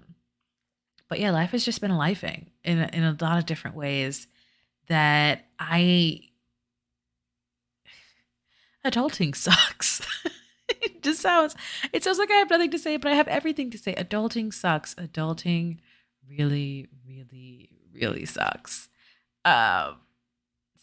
but 1.08 1.20
yeah, 1.20 1.30
life 1.30 1.52
has 1.52 1.64
just 1.64 1.82
been 1.82 1.92
a 1.92 1.98
lifing 1.98 2.48
in 2.64 2.80
in 2.80 3.04
a 3.04 3.16
lot 3.22 3.38
of 3.38 3.46
different 3.46 3.76
ways 3.76 4.26
that 4.88 5.46
I 5.60 6.22
adulting 8.86 9.36
sucks. 9.36 10.02
it 10.70 11.02
just 11.02 11.22
sounds 11.22 11.56
it 11.94 12.04
sounds 12.04 12.18
like 12.18 12.32
I 12.32 12.36
have 12.36 12.50
nothing 12.50 12.72
to 12.72 12.80
say, 12.80 12.98
but 12.98 13.12
I 13.12 13.16
have 13.16 13.28
everything 13.28 13.70
to 13.72 13.78
say. 13.78 13.96
Adulting 13.96 14.54
sucks. 14.54 14.94
Adulting 14.96 15.78
really, 16.28 16.88
really, 17.08 17.70
really 17.94 18.26
sucks. 18.26 18.90
Um 19.44 19.98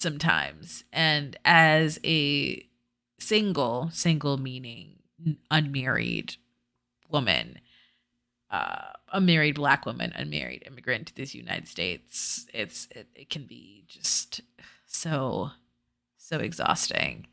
sometimes. 0.02 0.85
And 0.92 1.38
as 1.44 1.99
a 2.04 2.66
single, 3.18 3.88
single 3.92 4.37
meaning 4.37 4.99
unmarried 5.50 6.37
woman, 7.09 7.61
uh, 8.50 8.92
a 9.12 9.21
married 9.21 9.57
black 9.57 9.87
woman, 9.87 10.12
unmarried 10.16 10.64
immigrant 10.66 11.09
to 11.09 11.14
this 11.14 11.35
United 11.35 11.69
States, 11.69 12.47
it's 12.52 12.88
it, 12.90 13.09
it 13.14 13.31
can 13.31 13.45
be 13.45 13.85
just 13.87 14.40
so 14.87 15.50
so 16.16 16.38
exhausting. 16.38 17.26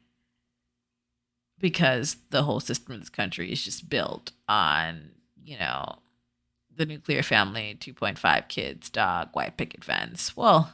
Because 1.57 2.17
the 2.29 2.43
whole 2.43 2.59
system 2.59 2.93
of 2.93 2.99
this 2.99 3.09
country 3.09 3.51
is 3.51 3.63
just 3.63 3.89
built 3.89 4.31
on 4.47 5.11
you 5.43 5.57
know 5.57 5.99
the 6.75 6.85
nuclear 6.85 7.23
family 7.23 7.75
2.5 7.79 8.47
kids 8.47 8.89
dog 8.89 9.29
white 9.33 9.57
picket 9.57 9.83
fence. 9.83 10.37
Well 10.37 10.73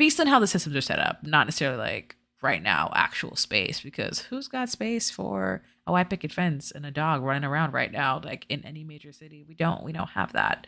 based 0.00 0.18
on 0.18 0.26
how 0.26 0.38
the 0.38 0.46
systems 0.46 0.74
are 0.74 0.80
set 0.80 0.98
up, 0.98 1.22
not 1.22 1.46
necessarily 1.46 1.76
like 1.76 2.16
right 2.42 2.62
now 2.62 2.90
actual 2.94 3.36
space 3.36 3.80
because 3.80 4.20
who's 4.20 4.48
got 4.48 4.68
space 4.68 5.10
for 5.10 5.62
a 5.86 5.92
white 5.92 6.10
picket 6.10 6.32
fence 6.32 6.70
and 6.70 6.86
a 6.86 6.90
dog 6.90 7.22
running 7.22 7.44
around 7.44 7.72
right 7.72 7.92
now 7.92 8.20
like 8.22 8.46
in 8.48 8.64
any 8.64 8.84
major 8.84 9.12
city? 9.12 9.44
We 9.46 9.54
don't 9.54 9.82
we 9.82 9.92
don't 9.92 10.10
have 10.10 10.32
that. 10.32 10.66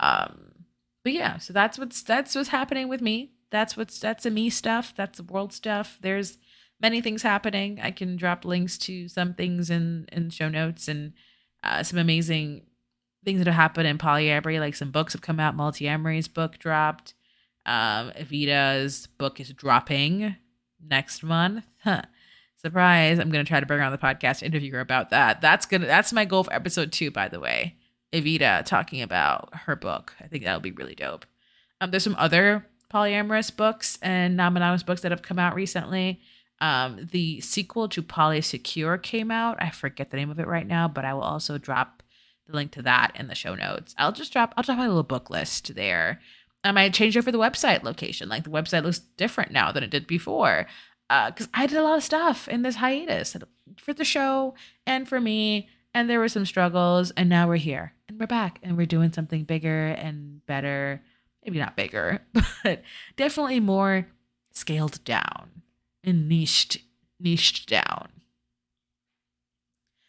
Um 0.00 0.52
but 1.02 1.12
yeah 1.12 1.38
so 1.38 1.52
that's 1.52 1.78
what's 1.78 2.02
that's 2.02 2.34
what's 2.34 2.48
happening 2.48 2.88
with 2.88 3.00
me. 3.00 3.32
That's 3.50 3.76
what's 3.76 3.98
that's 3.98 4.24
the 4.24 4.30
me 4.30 4.50
stuff. 4.50 4.94
That's 4.96 5.18
the 5.18 5.24
world 5.24 5.52
stuff. 5.52 5.98
There's 6.00 6.38
many 6.80 7.00
things 7.00 7.22
happening. 7.22 7.78
I 7.82 7.90
can 7.90 8.16
drop 8.16 8.44
links 8.44 8.76
to 8.78 9.08
some 9.08 9.34
things 9.34 9.70
in 9.70 10.06
in 10.12 10.30
show 10.30 10.48
notes 10.48 10.88
and 10.88 11.12
uh, 11.62 11.82
some 11.82 11.98
amazing 11.98 12.66
things 13.24 13.38
that 13.38 13.46
have 13.46 13.54
happened 13.54 13.86
in 13.86 13.98
polyamory 13.98 14.60
like 14.60 14.74
some 14.74 14.90
books 14.90 15.14
have 15.14 15.22
come 15.22 15.40
out. 15.40 15.56
Multiamory's 15.56 16.28
book 16.28 16.58
dropped. 16.58 17.14
Um, 17.66 18.10
Evita's 18.10 19.06
book 19.06 19.40
is 19.40 19.50
dropping 19.52 20.36
next 20.88 21.22
month. 21.22 21.64
Huh. 21.82 22.02
Surprise! 22.56 23.18
I'm 23.18 23.30
gonna 23.30 23.44
try 23.44 23.60
to 23.60 23.66
bring 23.66 23.82
on 23.82 23.92
the 23.92 23.98
podcast, 23.98 24.42
interview 24.42 24.72
her 24.72 24.80
about 24.80 25.10
that. 25.10 25.42
That's 25.42 25.66
gonna 25.66 25.86
that's 25.86 26.14
my 26.14 26.24
goal 26.24 26.44
for 26.44 26.52
episode 26.52 26.92
two, 26.92 27.10
by 27.10 27.28
the 27.28 27.38
way. 27.38 27.76
Evita 28.12 28.64
talking 28.64 29.02
about 29.02 29.50
her 29.66 29.76
book. 29.76 30.14
I 30.20 30.28
think 30.28 30.44
that'll 30.44 30.60
be 30.60 30.70
really 30.70 30.94
dope. 30.94 31.26
Um, 31.80 31.90
there's 31.90 32.04
some 32.04 32.16
other 32.16 32.66
polyamorous 32.92 33.54
books 33.54 33.98
and 34.00 34.36
non-monogamous 34.36 34.84
books 34.84 35.02
that 35.02 35.10
have 35.10 35.22
come 35.22 35.38
out 35.38 35.54
recently. 35.54 36.20
Um, 36.60 37.08
the 37.10 37.40
sequel 37.40 37.88
to 37.88 38.02
Polysecure 38.02 39.02
came 39.02 39.30
out. 39.30 39.60
I 39.60 39.70
forget 39.70 40.10
the 40.10 40.16
name 40.16 40.30
of 40.30 40.38
it 40.38 40.46
right 40.46 40.66
now, 40.66 40.88
but 40.88 41.04
I 41.04 41.12
will 41.12 41.22
also 41.22 41.58
drop 41.58 42.02
the 42.46 42.54
link 42.54 42.70
to 42.72 42.82
that 42.82 43.12
in 43.16 43.26
the 43.26 43.34
show 43.34 43.54
notes. 43.54 43.94
I'll 43.98 44.12
just 44.12 44.32
drop 44.32 44.54
I'll 44.56 44.62
drop 44.62 44.78
my 44.78 44.86
little 44.86 45.02
book 45.02 45.28
list 45.28 45.74
there 45.74 46.20
I 46.64 46.72
might 46.72 46.94
change 46.94 47.16
over 47.16 47.30
the 47.30 47.38
website 47.38 47.82
location. 47.82 48.28
Like 48.28 48.44
the 48.44 48.50
website 48.50 48.82
looks 48.82 49.00
different 49.16 49.52
now 49.52 49.70
than 49.70 49.84
it 49.84 49.90
did 49.90 50.06
before. 50.06 50.66
Because 51.08 51.46
uh, 51.46 51.50
I 51.54 51.66
did 51.66 51.76
a 51.76 51.82
lot 51.82 51.98
of 51.98 52.02
stuff 52.02 52.48
in 52.48 52.62
this 52.62 52.76
hiatus 52.76 53.36
for 53.78 53.92
the 53.92 54.04
show 54.04 54.54
and 54.86 55.06
for 55.06 55.20
me. 55.20 55.68
And 55.92 56.08
there 56.08 56.18
were 56.18 56.28
some 56.28 56.46
struggles. 56.46 57.10
And 57.12 57.28
now 57.28 57.46
we're 57.46 57.56
here 57.56 57.92
and 58.08 58.18
we're 58.18 58.26
back 58.26 58.58
and 58.62 58.76
we're 58.76 58.86
doing 58.86 59.12
something 59.12 59.44
bigger 59.44 59.88
and 59.88 60.44
better. 60.46 61.02
Maybe 61.44 61.58
not 61.58 61.76
bigger, 61.76 62.22
but 62.64 62.82
definitely 63.16 63.60
more 63.60 64.08
scaled 64.52 65.04
down 65.04 65.62
and 66.02 66.28
niched, 66.28 66.78
niched 67.20 67.68
down. 67.68 68.08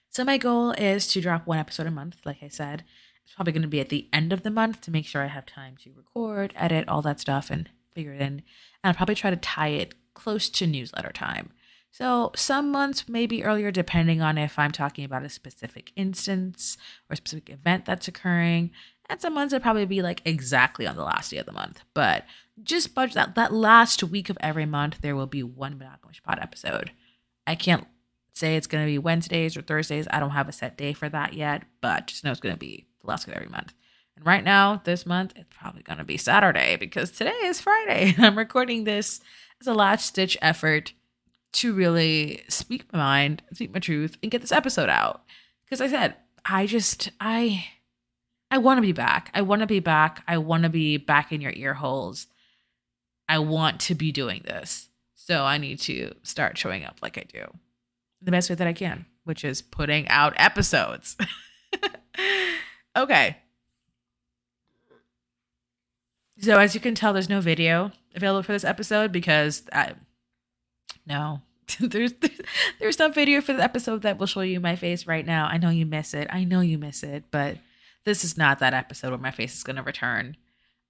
So 0.10 0.24
my 0.24 0.38
goal 0.38 0.72
is 0.72 1.08
to 1.08 1.20
drop 1.20 1.46
one 1.46 1.58
episode 1.58 1.88
a 1.88 1.92
month, 1.92 2.20
like 2.24 2.42
I 2.42 2.48
said. 2.48 2.86
It's 3.25 3.34
probably 3.34 3.53
going 3.53 3.63
to 3.63 3.67
be 3.67 3.79
at 3.79 3.89
the 3.89 4.08
end 4.13 4.32
of 4.32 4.44
the 4.44 4.51
month 4.51 4.82
to 4.82 4.91
make 4.91 5.05
sure 5.05 5.24
I 5.24 5.27
have 5.27 5.46
time 5.46 5.75
to 5.84 5.91
record, 5.96 6.53
edit, 6.55 6.88
all 6.88 7.01
that 7.01 7.20
stuff, 7.20 7.50
and 7.50 7.70
figure 7.94 8.13
it 8.13 8.22
in. 8.22 8.27
And 8.27 8.44
I'll 8.84 8.94
probably 8.94 9.15
try 9.15 9.32
to 9.32 9.36
tie 9.36 9.70
it 9.70 9.96
close 10.13 10.50
to 10.50 10.67
newsletter 10.67 11.12
time. 11.12 11.51
So 11.91 12.32
some 12.36 12.72
months 12.72 13.08
maybe 13.08 13.44
earlier, 13.44 13.72
depending 13.72 14.22
on 14.22 14.38
if 14.38 14.60
I'm 14.60 14.72
talking 14.72 15.05
about 15.05 15.24
a 15.24 15.29
specific 15.29 15.91
instance 15.96 16.77
or 17.10 17.13
a 17.13 17.17
specific 17.17 17.50
event 17.50 17.86
that's 17.86 18.08
occurring. 18.08 18.72
And 19.08 19.22
some 19.22 19.34
months 19.34 19.53
it'll 19.53 19.63
probably 19.63 19.86
be 19.86 20.01
like 20.01 20.22
exactly 20.25 20.86
on 20.86 20.98
the 20.98 21.03
last 21.03 21.32
day 21.32 21.38
of 21.38 21.46
the 21.46 21.51
month. 21.51 21.82
But 21.94 22.25
just 22.62 22.94
budget 22.94 23.15
that 23.15 23.36
that 23.36 23.53
last 23.53 24.03
week 24.03 24.29
of 24.29 24.38
every 24.41 24.65
month, 24.65 25.00
there 25.01 25.15
will 25.15 25.25
be 25.25 25.41
one 25.41 25.79
Monogamish 25.79 26.22
Pod 26.22 26.39
episode. 26.41 26.91
I 27.48 27.55
can't 27.55 27.88
say 28.34 28.58
it's 28.58 28.67
going 28.67 28.84
to 28.84 28.91
be 28.91 28.98
Wednesdays 28.98 29.55
or 29.55 29.62
Thursdays. 29.62 30.08
I 30.12 30.20
don't 30.20 30.32
have 30.32 30.50
a 30.50 30.51
set 30.53 30.77
day 30.77 30.91
for 30.91 31.08
that 31.10 31.34
yet, 31.34 31.63
but 31.82 32.08
just 32.08 32.24
know 32.24 32.32
it's 32.32 32.41
going 32.41 32.55
to 32.55 32.60
be 32.60 32.88
last 33.08 33.28
every 33.28 33.48
month. 33.48 33.74
And 34.16 34.26
right 34.26 34.44
now, 34.44 34.82
this 34.84 35.06
month, 35.06 35.34
it's 35.36 35.56
probably 35.56 35.84
going 35.84 35.98
to 35.98 36.06
be 36.06 36.18
Saturday 36.18 36.76
because 36.78 37.12
today 37.12 37.36
is 37.44 37.62
Friday. 37.62 38.16
I'm 38.18 38.38
recording 38.38 38.84
this 38.84 39.20
as 39.60 39.68
a 39.68 39.74
last 39.74 40.06
stitch 40.06 40.38
effort 40.42 40.94
to 41.54 41.74
really 41.74 42.44
speak 42.50 42.92
my 42.92 43.00
mind, 43.00 43.42
speak 43.54 43.74
my 43.74 43.80
truth, 43.80 44.18
and 44.22 44.32
get 44.32 44.42
this 44.42 44.52
episode 44.52 44.90
out. 44.90 45.24
Because 45.66 45.82
I 45.82 45.88
said, 45.88 46.16
I 46.46 46.66
just, 46.66 47.12
I, 47.20 47.66
I 48.52 48.58
want 48.58 48.78
to 48.78 48.82
be 48.82 48.92
back. 48.92 49.32
I 49.34 49.42
want 49.42 49.62
to 49.62 49.68
be 49.68 49.80
back. 49.80 50.24
I 50.28 50.38
want 50.38 50.64
to 50.64 50.70
be 50.70 50.98
back 50.98 51.32
in 51.32 51.42
your 51.42 51.54
ear 51.54 51.74
holes. 51.74 52.28
I 53.28 53.40
want 53.40 53.80
to 53.82 53.96
be 53.96 54.12
doing 54.12 54.44
this. 54.46 54.90
So 55.16 55.44
I 55.44 55.58
need 55.58 55.80
to 55.82 56.14
start 56.24 56.58
showing 56.58 56.84
up 56.84 57.00
like 57.02 57.18
I 57.18 57.24
do 57.32 57.46
the 58.22 58.32
best 58.32 58.50
way 58.50 58.56
that 58.56 58.68
I 58.68 58.74
can, 58.74 59.06
which 59.24 59.44
is 59.44 59.62
putting 59.62 60.08
out 60.08 60.34
episodes. 60.38 61.16
Okay. 62.96 63.38
So 66.40 66.60
as 66.60 66.74
you 66.74 66.82
can 66.82 66.96
tell, 66.96 67.14
there's 67.14 67.30
no 67.30 67.42
video 67.42 67.92
available 68.16 68.44
for 68.44 68.52
this 68.52 68.64
episode 68.64 69.12
because 69.12 69.64
I 69.72 69.94
no. 71.06 71.42
there's 71.80 72.14
there's 72.80 72.98
some 72.98 73.14
video 73.14 73.42
for 73.42 73.54
the 73.54 73.64
episode 73.64 74.02
that 74.04 74.20
will 74.20 74.28
show 74.28 74.42
you 74.42 74.60
my 74.60 74.75
face 74.75 75.08
right 75.08 75.25
now. 75.25 75.48
I 75.48 75.58
know 75.58 75.70
you 75.70 75.86
miss 75.86 76.14
it. 76.14 76.28
I 76.32 76.44
know 76.44 76.62
you 76.62 76.78
miss 76.78 77.04
it, 77.04 77.24
but 77.32 77.58
this 78.04 78.24
is 78.24 78.38
not 78.38 78.60
that 78.60 78.74
episode 78.74 79.10
where 79.10 79.18
my 79.18 79.32
face 79.32 79.56
is 79.56 79.64
gonna 79.64 79.84
return. 79.84 80.38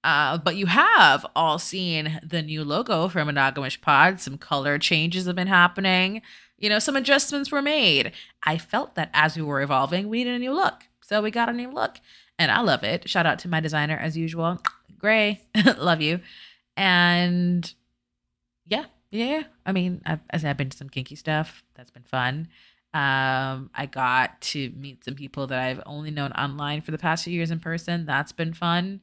Uh, 0.04 0.38
but 0.38 0.56
you 0.56 0.68
have 0.68 1.26
all 1.36 1.58
seen 1.58 2.20
the 2.22 2.42
new 2.42 2.64
logo 2.64 3.08
for 3.08 3.22
Monogamish 3.22 3.82
Pod. 3.82 4.20
Some 4.22 4.38
color 4.38 4.78
changes 4.78 5.26
have 5.26 5.36
been 5.36 5.48
happening. 5.48 6.22
You 6.60 6.70
know, 6.70 6.80
some 6.80 6.96
adjustments 6.96 7.52
were 7.52 7.62
made. 7.62 8.12
I 8.44 8.58
felt 8.58 8.96
that 8.96 9.10
as 9.14 9.36
we 9.36 9.42
were 9.42 9.62
evolving, 9.62 10.08
we 10.08 10.20
needed 10.20 10.36
a 10.36 10.40
new 10.40 10.54
look. 10.54 10.84
So 11.08 11.22
we 11.22 11.30
got 11.30 11.50
a 11.50 11.54
new 11.54 11.70
look 11.70 11.98
and 12.40 12.52
I 12.52 12.62
love 12.62 12.84
it. 12.84 13.08
Shout 13.08 13.28
out 13.28 13.38
to 13.40 13.48
my 13.48 13.60
designer 13.60 13.96
as 13.96 14.18
usual. 14.18 14.60
Gray, 14.98 15.42
love 15.78 16.02
you. 16.02 16.20
And 16.76 17.72
yeah, 18.66 18.86
yeah. 19.12 19.44
I 19.66 19.72
mean, 19.72 20.02
I've, 20.06 20.22
I've 20.32 20.58
been 20.58 20.72
to 20.72 20.78
some 20.78 20.90
kinky 20.90 21.16
stuff. 21.16 21.64
That's 21.76 21.92
been 21.92 22.04
fun. 22.04 22.48
Um, 22.92 23.70
I 23.76 23.88
got 23.92 24.42
to 24.42 24.72
meet 24.72 25.04
some 25.04 25.14
people 25.14 25.46
that 25.48 25.60
I've 25.60 25.84
only 25.86 26.10
known 26.10 26.32
online 26.32 26.82
for 26.82 26.90
the 26.92 26.98
past 26.98 27.26
few 27.26 27.34
years 27.34 27.52
in 27.52 27.60
person. 27.60 28.06
That's 28.06 28.32
been 28.32 28.54
fun. 28.54 29.02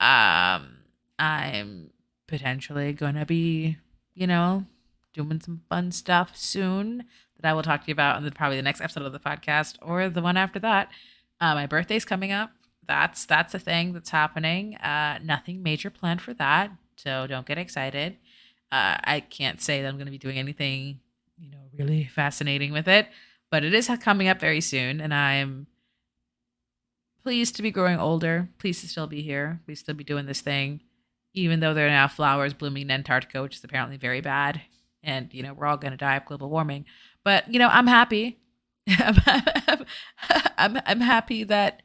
Um, 0.00 0.78
I'm 1.18 1.90
potentially 2.28 2.92
gonna 2.92 3.26
be, 3.26 3.76
you 4.14 4.26
know, 4.26 4.64
doing 5.12 5.40
some 5.40 5.62
fun 5.68 5.92
stuff 5.92 6.36
soon 6.36 7.04
that 7.40 7.50
I 7.50 7.52
will 7.52 7.62
talk 7.62 7.82
to 7.82 7.88
you 7.88 7.92
about 7.92 8.16
in 8.18 8.24
the, 8.24 8.30
probably 8.30 8.56
the 8.56 8.62
next 8.62 8.80
episode 8.80 9.04
of 9.04 9.12
the 9.12 9.18
podcast 9.18 9.76
or 9.82 10.08
the 10.08 10.22
one 10.22 10.36
after 10.36 10.58
that. 10.60 10.88
Uh, 11.40 11.54
my 11.54 11.66
birthday's 11.66 12.04
coming 12.04 12.32
up. 12.32 12.50
That's 12.86 13.26
that's 13.26 13.54
a 13.54 13.58
thing 13.58 13.92
that's 13.92 14.10
happening. 14.10 14.76
Uh, 14.76 15.18
nothing 15.22 15.62
major 15.62 15.90
planned 15.90 16.22
for 16.22 16.34
that, 16.34 16.70
so 16.96 17.26
don't 17.26 17.46
get 17.46 17.58
excited. 17.58 18.16
Uh, 18.70 18.96
I 19.02 19.20
can't 19.20 19.60
say 19.60 19.82
that 19.82 19.88
I'm 19.88 19.96
going 19.96 20.06
to 20.06 20.12
be 20.12 20.18
doing 20.18 20.38
anything, 20.38 21.00
you 21.38 21.50
know, 21.50 21.58
really 21.76 22.04
fascinating 22.04 22.72
with 22.72 22.88
it, 22.88 23.08
but 23.50 23.64
it 23.64 23.74
is 23.74 23.90
coming 24.00 24.28
up 24.28 24.40
very 24.40 24.60
soon, 24.60 25.00
and 25.00 25.12
I'm 25.12 25.66
pleased 27.22 27.56
to 27.56 27.62
be 27.62 27.70
growing 27.70 27.98
older. 27.98 28.48
Pleased 28.58 28.82
to 28.82 28.88
still 28.88 29.06
be 29.06 29.22
here. 29.22 29.60
We 29.66 29.74
still 29.74 29.94
be 29.94 30.04
doing 30.04 30.26
this 30.26 30.40
thing, 30.40 30.80
even 31.34 31.60
though 31.60 31.74
there 31.74 31.86
are 31.86 31.90
now 31.90 32.08
flowers 32.08 32.54
blooming 32.54 32.82
in 32.82 32.90
Antarctica, 32.92 33.42
which 33.42 33.56
is 33.56 33.64
apparently 33.64 33.96
very 33.96 34.20
bad 34.20 34.62
and 35.06 35.32
you 35.32 35.42
know 35.42 35.54
we're 35.54 35.66
all 35.66 35.76
going 35.78 35.92
to 35.92 35.96
die 35.96 36.16
of 36.16 36.26
global 36.26 36.50
warming. 36.50 36.84
But 37.24 37.50
you 37.50 37.58
know 37.58 37.68
I'm 37.68 37.86
happy. 37.86 38.38
I'm, 40.58 40.80
I'm 40.86 41.00
happy 41.00 41.44
that 41.44 41.82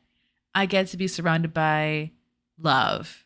I 0.54 0.66
get 0.66 0.88
to 0.88 0.98
be 0.98 1.08
surrounded 1.08 1.54
by 1.54 2.12
love 2.60 3.26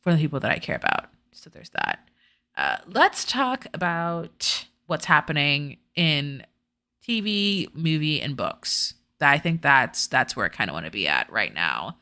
for 0.00 0.12
the 0.12 0.18
people 0.18 0.40
that 0.40 0.50
I 0.50 0.58
care 0.58 0.76
about. 0.76 1.10
So 1.32 1.50
there's 1.50 1.70
that. 1.70 2.08
Uh, 2.56 2.78
let's 2.86 3.24
talk 3.24 3.66
about 3.72 4.66
what's 4.86 5.04
happening 5.06 5.78
in 5.94 6.44
TV, 7.06 7.74
movie, 7.74 8.20
and 8.20 8.36
books. 8.36 8.94
I 9.20 9.38
think 9.38 9.62
that's 9.62 10.06
that's 10.06 10.34
where 10.34 10.46
I 10.46 10.48
kind 10.48 10.70
of 10.70 10.74
want 10.74 10.86
to 10.86 10.92
be 10.92 11.06
at 11.06 11.30
right 11.30 11.52
now. 11.52 11.98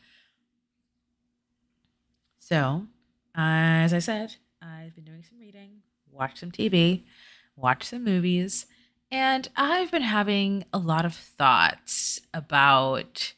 So, 2.39 2.87
as 3.35 3.93
I 3.93 3.99
said, 3.99 4.37
I've 4.63 4.95
been 4.95 5.05
doing 5.05 5.23
some 5.29 5.39
reading, 5.39 5.83
watched 6.11 6.39
some 6.39 6.51
TV, 6.51 7.03
watched 7.57 7.89
some 7.91 8.05
movies, 8.05 8.67
and 9.11 9.49
I've 9.57 9.91
been 9.91 10.03
having 10.03 10.65
a 10.73 10.79
lot 10.79 11.05
of 11.05 11.15
thoughts 11.15 12.21
about 12.35 13.35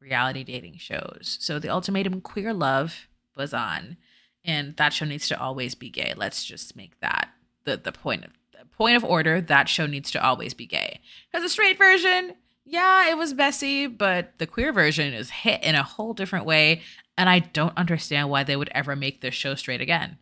reality 0.00 0.44
dating 0.44 0.78
shows. 0.78 1.38
So, 1.40 1.58
The 1.58 1.70
Ultimatum 1.70 2.20
Queer 2.20 2.52
Love 2.52 3.08
was 3.36 3.54
on, 3.54 3.96
and 4.44 4.76
that 4.76 4.92
show 4.92 5.04
needs 5.04 5.28
to 5.28 5.40
always 5.40 5.74
be 5.74 5.90
gay. 5.90 6.14
Let's 6.16 6.44
just 6.44 6.76
make 6.76 7.00
that 7.00 7.30
the 7.64 7.76
the 7.76 7.92
point 7.92 8.24
of 8.24 8.32
the 8.58 8.64
point 8.66 8.96
of 8.96 9.04
order. 9.04 9.40
That 9.40 9.68
show 9.68 9.86
needs 9.86 10.10
to 10.12 10.24
always 10.24 10.54
be 10.54 10.66
gay. 10.66 11.00
Has 11.32 11.44
a 11.44 11.48
straight 11.48 11.78
version, 11.78 12.34
yeah, 12.70 13.08
it 13.08 13.16
was 13.16 13.32
messy, 13.32 13.86
but 13.86 14.34
the 14.36 14.46
queer 14.46 14.72
version 14.72 15.14
is 15.14 15.30
hit 15.30 15.62
in 15.62 15.74
a 15.74 15.82
whole 15.82 16.12
different 16.12 16.44
way. 16.44 16.82
And 17.16 17.28
I 17.28 17.38
don't 17.38 17.76
understand 17.78 18.28
why 18.28 18.44
they 18.44 18.56
would 18.56 18.68
ever 18.72 18.94
make 18.94 19.20
this 19.20 19.34
show 19.34 19.54
straight 19.54 19.80
again. 19.80 20.18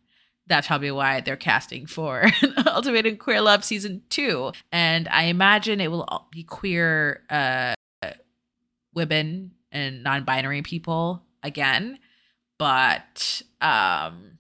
That's 0.47 0.67
probably 0.69 0.91
why 0.91 1.21
they're 1.21 1.37
casting 1.37 1.87
for 1.87 2.31
Ultimate 2.67 3.19
Queer 3.19 3.41
Love 3.41 3.65
season 3.65 4.03
two. 4.09 4.53
And 4.71 5.09
I 5.09 5.25
imagine 5.25 5.81
it 5.81 5.91
will 5.91 6.29
be 6.31 6.45
queer 6.45 7.23
uh, 7.29 7.75
women 8.95 9.53
and 9.73 10.03
non 10.03 10.25
binary 10.25 10.63
people 10.63 11.23
again. 11.43 11.99
But 12.59 13.43
um, 13.61 14.39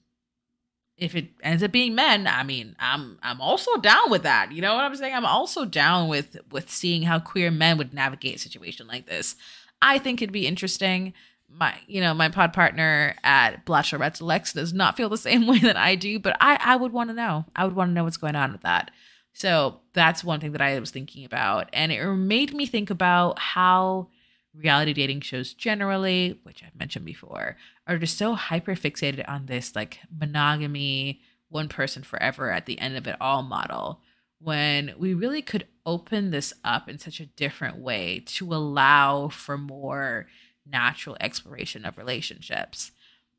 if 0.97 1.15
it 1.15 1.29
ends 1.43 1.63
up 1.63 1.71
being 1.73 1.95
men, 1.95 2.27
I 2.27 2.43
mean, 2.43 2.75
I'm 2.81 3.19
I'm 3.23 3.41
also 3.41 3.77
down 3.77 4.11
with 4.11 4.23
that. 4.23 4.53
You 4.53 4.63
know 4.63 4.75
what 4.75 4.85
I'm 4.85 4.97
saying? 4.97 5.15
I'm 5.15 5.27
also 5.27 5.65
down 5.65 6.09
with 6.09 6.39
with 6.51 6.71
seeing 6.71 7.03
how 7.03 7.19
queer 7.19 7.51
men 7.51 7.79
would 7.79 7.93
navigate 7.93 8.37
a 8.37 8.39
situation 8.39 8.87
like 8.87 9.07
this. 9.07 9.37
I 9.83 9.99
think 9.99 10.23
it'd 10.23 10.33
be 10.33 10.47
interesting. 10.47 11.13
My 11.49 11.75
you 11.87 12.01
know, 12.01 12.13
my 12.15 12.29
pod 12.29 12.53
partner 12.53 13.17
at 13.23 13.65
Bachelorette 13.65 14.21
Alex 14.21 14.53
does 14.53 14.73
not 14.73 14.97
feel 14.97 15.09
the 15.09 15.17
same 15.17 15.47
way 15.49 15.59
that 15.61 15.77
I 15.77 15.95
do, 15.95 16.19
but 16.19 16.37
I 16.41 16.59
I 16.63 16.77
would 16.77 16.93
want 16.93 17.11
to 17.11 17.15
know. 17.15 17.45
I 17.55 17.65
would 17.65 17.77
want 17.77 17.91
to 17.91 17.95
know 17.95 18.05
what's 18.05 18.17
going 18.17 18.37
on 18.37 18.53
with 18.53 18.63
that. 18.63 18.91
So 19.33 19.81
that's 19.93 20.25
one 20.25 20.41
thing 20.41 20.53
that 20.53 20.63
I 20.63 20.79
was 20.81 20.91
thinking 20.91 21.25
about. 21.25 21.69
And 21.75 21.93
it 21.93 22.03
made 22.15 22.55
me 22.55 22.65
think 22.65 22.89
about 22.89 23.39
how 23.39 24.09
reality 24.55 24.95
dating 24.95 25.21
shows 25.21 25.53
generally, 25.53 26.41
which 26.43 26.63
I've 26.65 26.79
mentioned 26.79 27.05
before, 27.05 27.59
are 27.87 27.99
just 27.99 28.17
so 28.17 28.33
hyper 28.35 28.75
fixated 28.75 29.29
on 29.29 29.45
this 29.45 29.77
like 29.77 29.99
monogamy, 30.11 31.21
one 31.51 31.69
person 31.69 32.03
forever 32.03 32.51
at 32.51 32.65
the 32.65 32.79
end 32.79 32.97
of 32.97 33.07
it 33.07 33.17
all 33.21 33.43
model 33.43 34.01
when 34.39 34.95
we 34.99 35.15
really 35.15 35.43
could 35.43 35.67
open 35.85 36.31
this 36.31 36.53
up 36.65 36.89
in 36.89 36.99
such 36.99 37.21
a 37.21 37.27
different 37.27 37.79
way 37.79 38.23
to 38.27 38.53
allow 38.53 39.29
for 39.29 39.57
more 39.57 40.27
natural 40.71 41.17
exploration 41.21 41.85
of 41.85 41.99
relationships. 41.99 42.93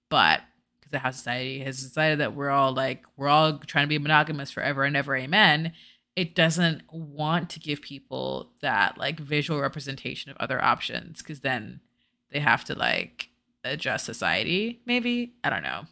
But 0.09 0.41
because 0.79 0.91
the 0.91 0.99
house 0.99 1.17
society 1.17 1.59
has 1.59 1.81
decided 1.81 2.19
that 2.19 2.33
we're 2.33 2.49
all 2.49 2.73
like, 2.73 3.05
we're 3.15 3.27
all 3.27 3.59
trying 3.59 3.85
to 3.85 3.89
be 3.89 3.99
monogamous 3.99 4.51
forever 4.51 4.83
and 4.83 4.95
ever, 4.95 5.15
amen 5.15 5.73
it 6.17 6.33
doesn't 6.33 6.81
want 6.91 7.47
to 7.51 7.59
give 7.59 7.79
people 7.79 8.49
that 8.61 8.97
like 8.97 9.19
visual 9.19 9.61
representation 9.61 10.31
of 10.31 10.37
other 10.39 10.61
options 10.61 11.19
because 11.19 11.41
then 11.41 11.79
they 12.31 12.39
have 12.39 12.65
to 12.65 12.73
like 12.73 13.29
adjust 13.63 14.03
society 14.03 14.81
maybe? 14.85 15.33
I 15.43 15.51
don't 15.51 15.63
know. 15.63 15.83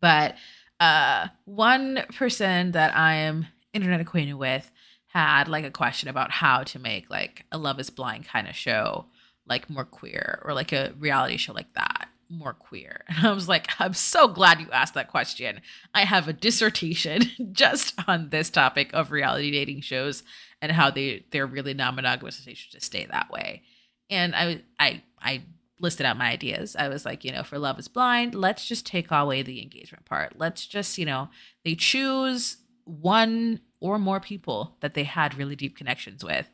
But 0.00 0.36
uh 0.78 1.28
one 1.44 2.02
person 2.16 2.72
that 2.72 2.94
i 2.96 3.14
am 3.14 3.46
internet 3.72 4.00
acquainted 4.00 4.34
with 4.34 4.70
had 5.06 5.46
like 5.48 5.64
a 5.64 5.70
question 5.70 6.08
about 6.08 6.30
how 6.30 6.62
to 6.64 6.78
make 6.78 7.08
like 7.08 7.46
a 7.52 7.56
love 7.56 7.78
is 7.78 7.88
blind 7.88 8.26
kind 8.26 8.48
of 8.48 8.54
show 8.54 9.06
like 9.46 9.68
more 9.68 9.84
queer 9.84 10.40
or 10.44 10.54
like 10.54 10.72
a 10.72 10.94
reality 10.98 11.36
show 11.36 11.52
like 11.52 11.72
that 11.74 12.08
more 12.28 12.54
queer? 12.54 13.04
And 13.08 13.26
I 13.26 13.32
was 13.32 13.48
like, 13.48 13.68
I'm 13.78 13.94
so 13.94 14.28
glad 14.28 14.60
you 14.60 14.70
asked 14.70 14.94
that 14.94 15.08
question. 15.08 15.60
I 15.94 16.04
have 16.04 16.28
a 16.28 16.32
dissertation 16.32 17.22
just 17.52 17.94
on 18.08 18.30
this 18.30 18.50
topic 18.50 18.90
of 18.92 19.10
reality 19.10 19.50
dating 19.50 19.82
shows 19.82 20.22
and 20.60 20.72
how 20.72 20.90
they 20.90 21.24
they're 21.30 21.46
really 21.46 21.74
non-monogamous 21.74 22.38
and 22.38 22.46
they 22.46 22.54
should 22.54 22.72
just 22.72 22.86
stay 22.86 23.06
that 23.06 23.30
way. 23.30 23.62
And 24.10 24.34
I 24.34 24.62
I 24.78 25.02
I 25.20 25.42
listed 25.82 26.06
out 26.06 26.16
my 26.16 26.30
ideas. 26.30 26.76
I 26.76 26.88
was 26.88 27.04
like, 27.04 27.24
you 27.24 27.32
know, 27.32 27.42
for 27.42 27.58
Love 27.58 27.78
is 27.78 27.88
Blind, 27.88 28.34
let's 28.34 28.66
just 28.66 28.86
take 28.86 29.10
away 29.10 29.42
the 29.42 29.60
engagement 29.60 30.04
part. 30.04 30.34
Let's 30.38 30.64
just, 30.64 30.96
you 30.96 31.04
know, 31.04 31.28
they 31.64 31.74
choose 31.74 32.58
one 32.84 33.60
or 33.80 33.98
more 33.98 34.20
people 34.20 34.76
that 34.80 34.94
they 34.94 35.04
had 35.04 35.36
really 35.36 35.56
deep 35.56 35.76
connections 35.76 36.24
with. 36.24 36.48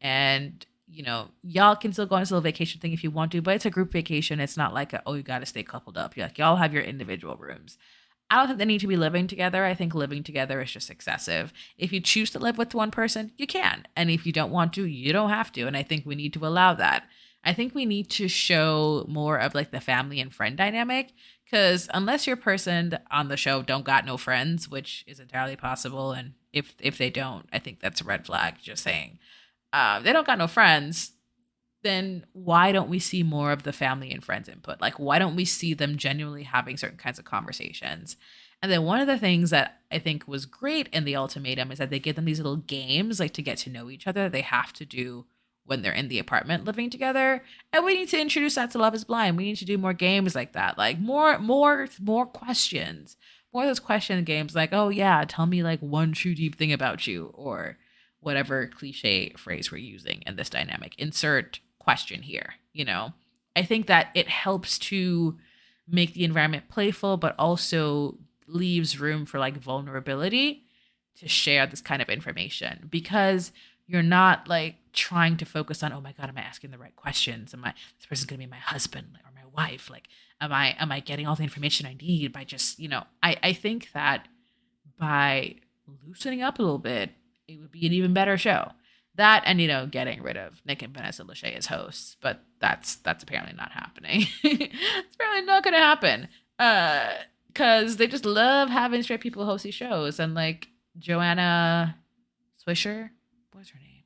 And 0.00 0.64
you 0.90 1.02
know, 1.02 1.28
y'all 1.42 1.76
can 1.76 1.92
still 1.92 2.06
go 2.06 2.16
on 2.16 2.22
this 2.22 2.30
little 2.30 2.42
vacation 2.42 2.80
thing 2.80 2.92
if 2.92 3.04
you 3.04 3.10
want 3.10 3.32
to, 3.32 3.42
but 3.42 3.54
it's 3.54 3.66
a 3.66 3.70
group 3.70 3.92
vacation. 3.92 4.40
It's 4.40 4.56
not 4.56 4.74
like 4.74 4.92
a, 4.92 5.02
oh, 5.06 5.14
you 5.14 5.22
got 5.22 5.40
to 5.40 5.46
stay 5.46 5.62
coupled 5.62 5.98
up. 5.98 6.16
You're 6.16 6.26
like, 6.26 6.38
y'all 6.38 6.56
have 6.56 6.72
your 6.72 6.82
individual 6.82 7.36
rooms. 7.36 7.78
I 8.30 8.36
don't 8.36 8.48
think 8.48 8.58
they 8.58 8.64
need 8.64 8.80
to 8.80 8.86
be 8.86 8.96
living 8.96 9.26
together. 9.26 9.64
I 9.64 9.74
think 9.74 9.94
living 9.94 10.22
together 10.22 10.60
is 10.60 10.72
just 10.72 10.90
excessive. 10.90 11.52
If 11.78 11.92
you 11.92 12.00
choose 12.00 12.30
to 12.32 12.38
live 12.38 12.58
with 12.58 12.74
one 12.74 12.90
person, 12.90 13.32
you 13.38 13.46
can. 13.46 13.86
And 13.96 14.10
if 14.10 14.26
you 14.26 14.32
don't 14.32 14.52
want 14.52 14.74
to, 14.74 14.84
you 14.84 15.12
don't 15.12 15.30
have 15.30 15.50
to. 15.52 15.66
And 15.66 15.76
I 15.76 15.82
think 15.82 16.04
we 16.04 16.14
need 16.14 16.34
to 16.34 16.46
allow 16.46 16.74
that. 16.74 17.04
I 17.44 17.54
think 17.54 17.74
we 17.74 17.86
need 17.86 18.10
to 18.10 18.28
show 18.28 19.06
more 19.08 19.38
of 19.38 19.54
like 19.54 19.70
the 19.70 19.80
family 19.80 20.20
and 20.20 20.34
friend 20.34 20.56
dynamic 20.56 21.12
because 21.44 21.88
unless 21.94 22.26
your 22.26 22.36
person 22.36 22.98
on 23.10 23.28
the 23.28 23.36
show 23.36 23.62
don't 23.62 23.84
got 23.84 24.04
no 24.04 24.16
friends, 24.16 24.68
which 24.68 25.04
is 25.06 25.20
entirely 25.20 25.56
possible, 25.56 26.12
and 26.12 26.34
if 26.52 26.74
if 26.80 26.98
they 26.98 27.10
don't, 27.10 27.48
I 27.52 27.58
think 27.58 27.80
that's 27.80 28.00
a 28.00 28.04
red 28.04 28.26
flag. 28.26 28.56
Just 28.60 28.82
saying 28.82 29.18
uh, 29.72 30.00
they 30.00 30.12
don't 30.12 30.26
got 30.26 30.38
no 30.38 30.46
friends, 30.46 31.12
then 31.82 32.26
why 32.32 32.72
don't 32.72 32.88
we 32.88 32.98
see 32.98 33.22
more 33.22 33.52
of 33.52 33.62
the 33.62 33.72
family 33.72 34.10
and 34.10 34.24
friends 34.24 34.48
input? 34.48 34.80
Like, 34.80 34.98
why 34.98 35.18
don't 35.18 35.36
we 35.36 35.44
see 35.44 35.74
them 35.74 35.96
genuinely 35.96 36.42
having 36.42 36.76
certain 36.76 36.98
kinds 36.98 37.18
of 37.18 37.24
conversations? 37.24 38.16
And 38.60 38.72
then 38.72 38.82
one 38.82 39.00
of 39.00 39.06
the 39.06 39.18
things 39.18 39.50
that 39.50 39.78
I 39.90 39.98
think 39.98 40.26
was 40.26 40.46
great 40.46 40.88
in 40.88 41.04
the 41.04 41.14
ultimatum 41.14 41.70
is 41.70 41.78
that 41.78 41.90
they 41.90 42.00
give 42.00 42.16
them 42.16 42.24
these 42.24 42.40
little 42.40 42.56
games, 42.56 43.20
like 43.20 43.32
to 43.34 43.42
get 43.42 43.58
to 43.58 43.70
know 43.70 43.88
each 43.88 44.06
other. 44.06 44.28
They 44.28 44.40
have 44.40 44.72
to 44.74 44.84
do 44.84 45.26
when 45.64 45.82
they're 45.82 45.92
in 45.92 46.08
the 46.08 46.18
apartment 46.18 46.64
living 46.64 46.90
together. 46.90 47.44
And 47.72 47.84
we 47.84 47.94
need 47.94 48.08
to 48.08 48.20
introduce 48.20 48.56
that 48.56 48.72
to 48.72 48.78
Love 48.78 48.94
is 48.94 49.04
Blind. 49.04 49.36
We 49.36 49.44
need 49.44 49.58
to 49.58 49.64
do 49.64 49.78
more 49.78 49.92
games 49.92 50.34
like 50.34 50.54
that. 50.54 50.76
Like 50.76 50.98
more, 50.98 51.38
more, 51.38 51.86
more 52.00 52.26
questions. 52.26 53.16
More 53.52 53.62
of 53.62 53.68
those 53.68 53.78
question 53.78 54.24
games 54.24 54.54
like, 54.54 54.72
oh 54.72 54.88
yeah, 54.88 55.24
tell 55.28 55.46
me 55.46 55.62
like 55.62 55.80
one 55.80 56.12
true 56.12 56.34
deep 56.34 56.56
thing 56.56 56.72
about 56.72 57.06
you. 57.06 57.30
Or 57.34 57.78
whatever 58.20 58.66
cliche 58.66 59.32
phrase 59.36 59.70
we're 59.70 59.78
using 59.78 60.22
in 60.26 60.36
this 60.36 60.50
dynamic. 60.50 60.94
Insert 60.98 61.60
question 61.78 62.22
here, 62.22 62.54
you 62.72 62.84
know? 62.84 63.12
I 63.54 63.62
think 63.62 63.86
that 63.86 64.08
it 64.14 64.28
helps 64.28 64.78
to 64.78 65.38
make 65.88 66.14
the 66.14 66.24
environment 66.24 66.68
playful, 66.68 67.16
but 67.16 67.34
also 67.38 68.18
leaves 68.46 69.00
room 69.00 69.26
for 69.26 69.38
like 69.38 69.56
vulnerability 69.56 70.64
to 71.18 71.28
share 71.28 71.66
this 71.66 71.80
kind 71.80 72.00
of 72.00 72.08
information 72.08 72.86
because 72.90 73.52
you're 73.86 74.02
not 74.02 74.48
like 74.48 74.76
trying 74.92 75.36
to 75.38 75.44
focus 75.44 75.82
on, 75.82 75.92
oh 75.92 76.00
my 76.00 76.12
God, 76.12 76.28
am 76.28 76.38
I 76.38 76.42
asking 76.42 76.70
the 76.70 76.78
right 76.78 76.94
questions? 76.94 77.54
Am 77.54 77.64
I 77.64 77.74
this 77.98 78.06
person's 78.06 78.26
gonna 78.26 78.38
be 78.38 78.46
my 78.46 78.56
husband 78.56 79.18
or 79.24 79.32
my 79.34 79.48
wife? 79.52 79.90
Like, 79.90 80.08
am 80.40 80.52
I 80.52 80.76
am 80.78 80.92
I 80.92 81.00
getting 81.00 81.26
all 81.26 81.34
the 81.34 81.42
information 81.42 81.86
I 81.86 81.94
need 81.94 82.32
by 82.32 82.44
just, 82.44 82.78
you 82.78 82.88
know, 82.88 83.04
I, 83.22 83.36
I 83.42 83.52
think 83.54 83.90
that 83.92 84.28
by 84.98 85.56
loosening 86.06 86.42
up 86.42 86.58
a 86.58 86.62
little 86.62 86.78
bit 86.78 87.10
it 87.48 87.58
would 87.58 87.72
be 87.72 87.86
an 87.86 87.92
even 87.92 88.12
better 88.12 88.36
show. 88.36 88.72
That 89.16 89.42
and 89.46 89.60
you 89.60 89.66
know 89.66 89.86
getting 89.86 90.22
rid 90.22 90.36
of 90.36 90.62
Nick 90.64 90.82
and 90.82 90.94
Vanessa 90.94 91.24
Lachey 91.24 91.56
as 91.56 91.66
hosts, 91.66 92.16
but 92.20 92.44
that's 92.60 92.96
that's 92.96 93.24
apparently 93.24 93.54
not 93.56 93.72
happening. 93.72 94.26
it's 94.44 95.14
apparently 95.14 95.44
not 95.44 95.64
to 95.64 95.70
happen. 95.72 96.28
Uh, 96.58 97.14
because 97.48 97.96
they 97.96 98.06
just 98.06 98.24
love 98.24 98.68
having 98.68 99.02
straight 99.02 99.20
people 99.20 99.44
host 99.44 99.64
these 99.64 99.74
shows, 99.74 100.20
and 100.20 100.34
like 100.34 100.68
Joanna 100.96 101.96
Swisher, 102.64 103.10
what's 103.50 103.70
her 103.70 103.80
name? 103.80 104.04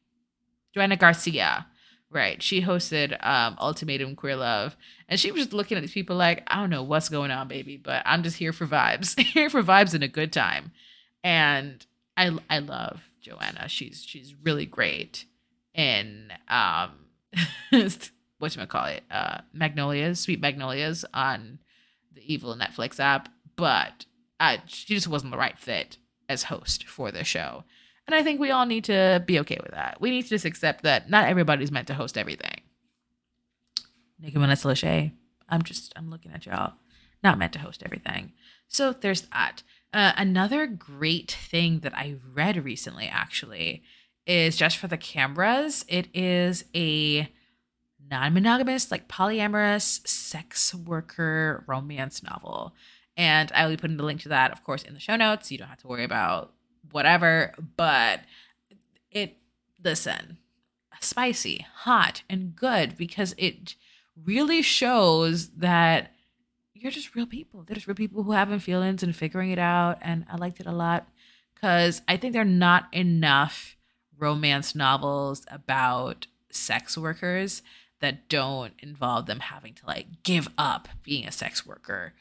Joanna 0.72 0.96
Garcia, 0.96 1.66
right? 2.08 2.42
She 2.42 2.62
hosted 2.62 3.14
um 3.26 3.58
Ultimatum 3.60 4.16
Queer 4.16 4.36
Love, 4.36 4.78
and 5.08 5.20
she 5.20 5.30
was 5.30 5.42
just 5.42 5.52
looking 5.52 5.76
at 5.76 5.82
these 5.82 5.92
people 5.92 6.16
like, 6.16 6.42
I 6.46 6.56
don't 6.56 6.70
know 6.70 6.84
what's 6.84 7.10
going 7.10 7.30
on, 7.30 7.48
baby, 7.48 7.76
but 7.76 8.02
I'm 8.06 8.22
just 8.22 8.38
here 8.38 8.54
for 8.54 8.66
vibes, 8.66 9.20
here 9.20 9.50
for 9.50 9.62
vibes 9.62 9.92
and 9.92 10.02
a 10.02 10.08
good 10.08 10.32
time, 10.32 10.72
and 11.22 11.84
I 12.16 12.38
I 12.48 12.60
love 12.60 13.02
Joanna. 13.22 13.68
She's 13.68 14.04
she's 14.04 14.34
really 14.42 14.66
great 14.66 15.24
in 15.74 16.32
um 16.48 17.06
what 18.38 18.56
you 18.56 18.66
call 18.66 18.86
it 18.86 19.04
uh 19.10 19.38
Magnolias, 19.52 20.20
Sweet 20.20 20.40
Magnolias 20.40 21.04
on 21.14 21.60
the 22.12 22.32
evil 22.32 22.54
Netflix 22.56 23.00
app, 23.00 23.28
but 23.56 24.04
uh, 24.40 24.56
she 24.66 24.94
just 24.94 25.08
wasn't 25.08 25.30
the 25.30 25.38
right 25.38 25.58
fit 25.58 25.98
as 26.28 26.44
host 26.44 26.88
for 26.88 27.12
the 27.12 27.24
show. 27.24 27.64
And 28.06 28.14
I 28.14 28.22
think 28.24 28.40
we 28.40 28.50
all 28.50 28.66
need 28.66 28.84
to 28.84 29.22
be 29.24 29.38
okay 29.40 29.58
with 29.62 29.70
that. 29.72 30.00
We 30.00 30.10
need 30.10 30.22
to 30.22 30.28
just 30.28 30.44
accept 30.44 30.82
that 30.82 31.08
not 31.08 31.28
everybody's 31.28 31.70
meant 31.70 31.86
to 31.86 31.94
host 31.94 32.18
everything. 32.18 32.62
Nicki 34.18 34.38
Vanessa 34.38 34.68
Lachey, 34.68 35.12
I'm 35.48 35.62
just, 35.62 35.92
I'm 35.96 36.10
looking 36.10 36.32
at 36.32 36.46
y'all. 36.46 36.74
Not 37.22 37.38
meant 37.38 37.52
to 37.52 37.60
host 37.60 37.82
everything. 37.84 38.32
So 38.66 38.92
there's 38.92 39.22
that. 39.32 39.62
Uh, 39.92 40.12
another 40.16 40.66
great 40.66 41.30
thing 41.30 41.80
that 41.80 41.96
I 41.96 42.16
read 42.32 42.64
recently, 42.64 43.06
actually, 43.06 43.82
is 44.26 44.56
just 44.56 44.78
for 44.78 44.88
the 44.88 44.96
cameras. 44.96 45.84
It 45.86 46.08
is 46.14 46.64
a 46.74 47.28
non 48.10 48.34
monogamous, 48.34 48.90
like 48.90 49.08
polyamorous 49.08 50.06
sex 50.06 50.74
worker 50.74 51.64
romance 51.66 52.22
novel. 52.22 52.74
And 53.16 53.52
I 53.54 53.64
will 53.64 53.72
be 53.72 53.76
putting 53.76 53.98
the 53.98 54.04
link 54.04 54.22
to 54.22 54.30
that, 54.30 54.52
of 54.52 54.64
course, 54.64 54.82
in 54.82 54.94
the 54.94 55.00
show 55.00 55.16
notes. 55.16 55.52
You 55.52 55.58
don't 55.58 55.68
have 55.68 55.82
to 55.82 55.88
worry 55.88 56.04
about 56.04 56.52
whatever, 56.90 57.52
but 57.76 58.20
it, 59.10 59.36
listen, 59.84 60.38
spicy, 61.00 61.66
hot, 61.80 62.22
and 62.30 62.56
good 62.56 62.96
because 62.96 63.34
it 63.36 63.74
really 64.16 64.62
shows 64.62 65.48
that 65.50 66.12
you're 66.82 66.92
just 66.92 67.14
real 67.14 67.26
people. 67.26 67.62
They're 67.62 67.76
just 67.76 67.86
real 67.86 67.94
people 67.94 68.22
who 68.22 68.32
having 68.32 68.58
feelings 68.58 69.02
and 69.02 69.14
figuring 69.14 69.50
it 69.50 69.58
out. 69.58 69.98
And 70.02 70.24
I 70.28 70.36
liked 70.36 70.60
it 70.60 70.66
a 70.66 70.72
lot 70.72 71.06
because 71.54 72.02
I 72.08 72.16
think 72.16 72.32
there 72.32 72.42
are 72.42 72.46
not 72.46 72.88
enough 72.92 73.76
romance 74.18 74.74
novels 74.74 75.46
about 75.48 76.26
sex 76.50 76.98
workers 76.98 77.62
that 78.00 78.28
don't 78.28 78.74
involve 78.80 79.26
them 79.26 79.40
having 79.40 79.74
to 79.74 79.86
like 79.86 80.22
give 80.24 80.48
up 80.58 80.88
being 81.02 81.26
a 81.26 81.32
sex 81.32 81.64
worker 81.64 82.14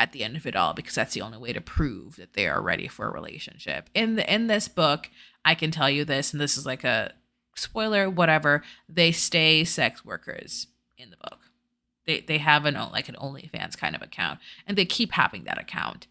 at 0.00 0.12
the 0.12 0.22
end 0.22 0.36
of 0.36 0.46
it 0.46 0.56
all 0.56 0.74
because 0.74 0.94
that's 0.94 1.14
the 1.14 1.22
only 1.22 1.38
way 1.38 1.52
to 1.52 1.60
prove 1.60 2.16
that 2.16 2.34
they 2.34 2.46
are 2.46 2.60
ready 2.60 2.88
for 2.88 3.06
a 3.06 3.12
relationship. 3.12 3.88
In 3.94 4.16
the 4.16 4.32
in 4.32 4.48
this 4.48 4.68
book, 4.68 5.10
I 5.44 5.54
can 5.54 5.70
tell 5.70 5.88
you 5.88 6.04
this 6.04 6.32
and 6.32 6.40
this 6.40 6.56
is 6.56 6.66
like 6.66 6.84
a 6.84 7.12
spoiler 7.54 8.10
whatever, 8.10 8.62
they 8.88 9.12
stay 9.12 9.64
sex 9.64 10.04
workers 10.04 10.66
in 10.96 11.10
the 11.10 11.16
book. 11.16 11.47
They 12.08 12.20
they 12.20 12.38
have 12.38 12.64
an 12.64 12.74
like 12.74 13.10
an 13.10 13.16
OnlyFans 13.16 13.76
kind 13.76 13.94
of 13.94 14.00
account, 14.00 14.40
and 14.66 14.78
they 14.78 14.86
keep 14.86 15.12
having 15.12 15.44
that 15.44 15.60
account. 15.60 16.06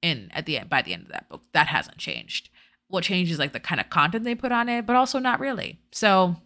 In 0.00 0.30
at 0.32 0.46
the 0.46 0.56
end, 0.56 0.70
by 0.70 0.80
the 0.80 0.94
end 0.94 1.02
of 1.02 1.12
that 1.12 1.28
book, 1.28 1.42
that 1.52 1.66
hasn't 1.66 1.98
changed. 1.98 2.48
What 2.86 3.04
changes 3.04 3.38
like 3.38 3.52
the 3.52 3.60
kind 3.60 3.80
of 3.80 3.90
content 3.90 4.24
they 4.24 4.36
put 4.36 4.52
on 4.52 4.68
it, 4.68 4.86
but 4.86 4.96
also 4.96 5.18
not 5.18 5.40
really. 5.40 5.80
So 5.90 6.36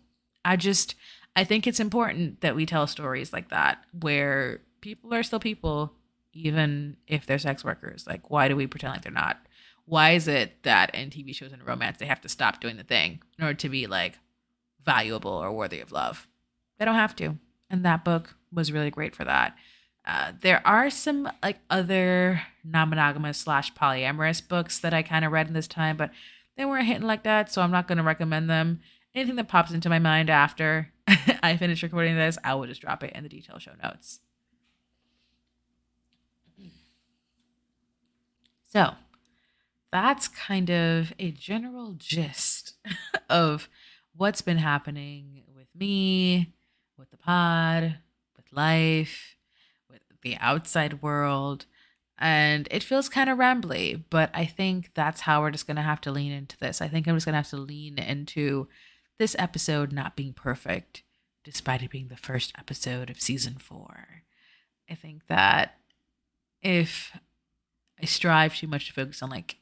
I 0.42 0.56
just 0.56 0.94
I 1.36 1.44
think 1.44 1.66
it's 1.66 1.80
important 1.80 2.40
that 2.40 2.56
we 2.56 2.64
tell 2.64 2.86
stories 2.86 3.30
like 3.30 3.50
that 3.50 3.84
where 4.00 4.62
people 4.80 5.12
are 5.12 5.22
still 5.22 5.38
people, 5.38 5.92
even 6.32 6.96
if 7.06 7.26
they're 7.26 7.38
sex 7.38 7.62
workers. 7.62 8.06
Like, 8.06 8.30
why 8.30 8.48
do 8.48 8.56
we 8.56 8.66
pretend 8.66 8.94
like 8.94 9.02
they're 9.02 9.12
not? 9.12 9.38
Why 9.84 10.12
is 10.12 10.26
it 10.26 10.62
that 10.62 10.94
in 10.94 11.10
TV 11.10 11.34
shows 11.34 11.52
and 11.52 11.64
romance 11.66 11.98
they 11.98 12.06
have 12.06 12.22
to 12.22 12.28
stop 12.30 12.58
doing 12.58 12.78
the 12.78 12.82
thing 12.82 13.20
in 13.38 13.44
order 13.44 13.58
to 13.58 13.68
be 13.68 13.86
like 13.86 14.18
valuable 14.82 15.30
or 15.30 15.52
worthy 15.52 15.80
of 15.80 15.92
love? 15.92 16.26
They 16.78 16.86
don't 16.86 16.94
have 16.94 17.14
to. 17.16 17.36
And 17.68 17.84
that 17.84 18.02
book 18.02 18.36
was 18.54 18.72
really 18.72 18.90
great 18.90 19.14
for 19.14 19.24
that. 19.24 19.56
Uh, 20.06 20.32
there 20.40 20.66
are 20.66 20.90
some 20.90 21.30
like 21.42 21.58
other 21.70 22.42
non-monogamous 22.62 23.38
slash 23.38 23.72
polyamorous 23.74 24.46
books 24.46 24.78
that 24.80 24.92
I 24.92 25.02
kind 25.02 25.24
of 25.24 25.32
read 25.32 25.48
in 25.48 25.54
this 25.54 25.68
time, 25.68 25.96
but 25.96 26.10
they 26.56 26.64
weren't 26.64 26.86
hitting 26.86 27.06
like 27.06 27.22
that, 27.24 27.50
so 27.50 27.62
I'm 27.62 27.70
not 27.70 27.88
going 27.88 27.98
to 27.98 28.04
recommend 28.04 28.50
them. 28.50 28.80
Anything 29.14 29.36
that 29.36 29.48
pops 29.48 29.72
into 29.72 29.88
my 29.88 29.98
mind 29.98 30.28
after 30.28 30.92
I 31.42 31.56
finish 31.56 31.82
recording 31.82 32.16
this, 32.16 32.36
I 32.44 32.54
will 32.54 32.66
just 32.66 32.80
drop 32.80 33.02
it 33.02 33.12
in 33.14 33.22
the 33.22 33.28
detail 33.28 33.58
show 33.58 33.72
notes. 33.82 34.20
So 38.74 38.94
that's 39.92 40.26
kind 40.26 40.68
of 40.68 41.12
a 41.20 41.30
general 41.30 41.94
gist 41.96 42.74
of 43.30 43.68
what's 44.16 44.42
been 44.42 44.58
happening 44.58 45.44
with 45.54 45.68
me, 45.74 46.52
with 46.98 47.10
the 47.12 47.16
pod, 47.16 47.98
life, 48.54 49.36
with 49.90 50.02
the 50.22 50.36
outside 50.38 51.02
world. 51.02 51.66
And 52.18 52.68
it 52.70 52.82
feels 52.84 53.08
kind 53.08 53.28
of 53.28 53.38
rambly, 53.38 54.02
but 54.08 54.30
I 54.32 54.44
think 54.44 54.94
that's 54.94 55.22
how 55.22 55.40
we're 55.40 55.50
just 55.50 55.66
going 55.66 55.76
to 55.76 55.82
have 55.82 56.00
to 56.02 56.12
lean 56.12 56.32
into 56.32 56.56
this. 56.56 56.80
I 56.80 56.88
think 56.88 57.06
I'm 57.06 57.16
just 57.16 57.26
going 57.26 57.32
to 57.32 57.38
have 57.38 57.50
to 57.50 57.56
lean 57.56 57.98
into 57.98 58.68
this 59.18 59.34
episode 59.38 59.92
not 59.92 60.16
being 60.16 60.32
perfect, 60.32 61.02
despite 61.42 61.82
it 61.82 61.90
being 61.90 62.08
the 62.08 62.16
first 62.16 62.52
episode 62.56 63.10
of 63.10 63.20
season 63.20 63.56
four. 63.58 64.22
I 64.88 64.94
think 64.94 65.26
that 65.26 65.78
if 66.62 67.18
I 68.00 68.06
strive 68.06 68.56
too 68.56 68.66
much 68.66 68.86
to 68.86 68.92
focus 68.92 69.22
on 69.22 69.30
like 69.30 69.56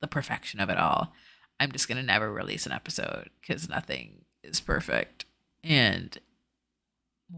the 0.00 0.06
perfection 0.06 0.60
of 0.60 0.68
it 0.68 0.78
all, 0.78 1.12
I'm 1.58 1.72
just 1.72 1.88
going 1.88 1.98
to 1.98 2.04
never 2.04 2.32
release 2.32 2.66
an 2.66 2.72
episode 2.72 3.30
because 3.40 3.68
nothing 3.68 4.24
is 4.42 4.60
perfect. 4.60 5.24
And 5.62 6.18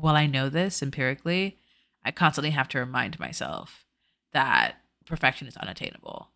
while 0.00 0.16
I 0.16 0.26
know 0.26 0.48
this 0.48 0.82
empirically, 0.82 1.58
I 2.04 2.10
constantly 2.10 2.50
have 2.50 2.68
to 2.68 2.78
remind 2.78 3.18
myself 3.18 3.86
that 4.32 4.76
perfection 5.06 5.46
is 5.48 5.56
unattainable 5.56 6.30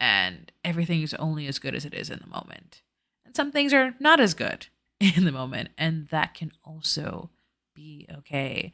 and 0.00 0.50
everything 0.64 1.02
is 1.02 1.14
only 1.14 1.46
as 1.46 1.58
good 1.58 1.74
as 1.74 1.84
it 1.84 1.94
is 1.94 2.10
in 2.10 2.20
the 2.20 2.26
moment. 2.26 2.82
And 3.24 3.36
some 3.36 3.52
things 3.52 3.72
are 3.72 3.94
not 4.00 4.20
as 4.20 4.34
good 4.34 4.66
in 5.00 5.24
the 5.24 5.32
moment, 5.32 5.70
and 5.76 6.08
that 6.08 6.34
can 6.34 6.52
also 6.64 7.30
be 7.74 8.06
okay. 8.12 8.72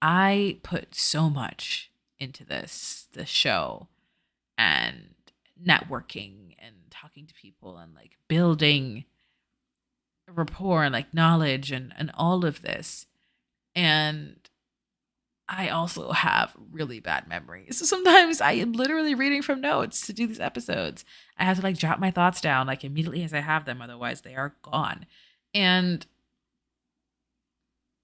I 0.00 0.58
put 0.62 0.94
so 0.94 1.30
much 1.30 1.90
into 2.18 2.44
this 2.44 3.06
this 3.12 3.28
show 3.28 3.88
and 4.56 5.14
networking 5.60 6.54
and 6.58 6.74
talking 6.90 7.26
to 7.26 7.34
people 7.34 7.78
and 7.78 7.94
like 7.94 8.16
building 8.28 9.04
rapport 10.28 10.84
and 10.84 10.92
like 10.92 11.12
knowledge 11.12 11.72
and 11.72 11.92
and 11.98 12.10
all 12.14 12.44
of 12.44 12.62
this 12.62 13.06
and 13.74 14.36
I 15.48 15.68
also 15.68 16.12
have 16.12 16.56
really 16.70 16.98
bad 17.00 17.28
memories. 17.28 17.78
So 17.78 17.84
sometimes 17.84 18.40
I 18.40 18.52
am 18.52 18.72
literally 18.72 19.14
reading 19.14 19.42
from 19.42 19.60
notes 19.60 20.06
to 20.06 20.12
do 20.12 20.26
these 20.26 20.40
episodes. 20.40 21.04
I 21.36 21.44
have 21.44 21.58
to 21.58 21.62
like 21.62 21.76
jot 21.76 22.00
my 22.00 22.10
thoughts 22.10 22.40
down 22.40 22.66
like 22.66 22.84
immediately 22.84 23.22
as 23.22 23.34
I 23.34 23.40
have 23.40 23.64
them, 23.64 23.82
otherwise 23.82 24.22
they 24.22 24.34
are 24.34 24.54
gone. 24.62 25.06
And 25.52 26.06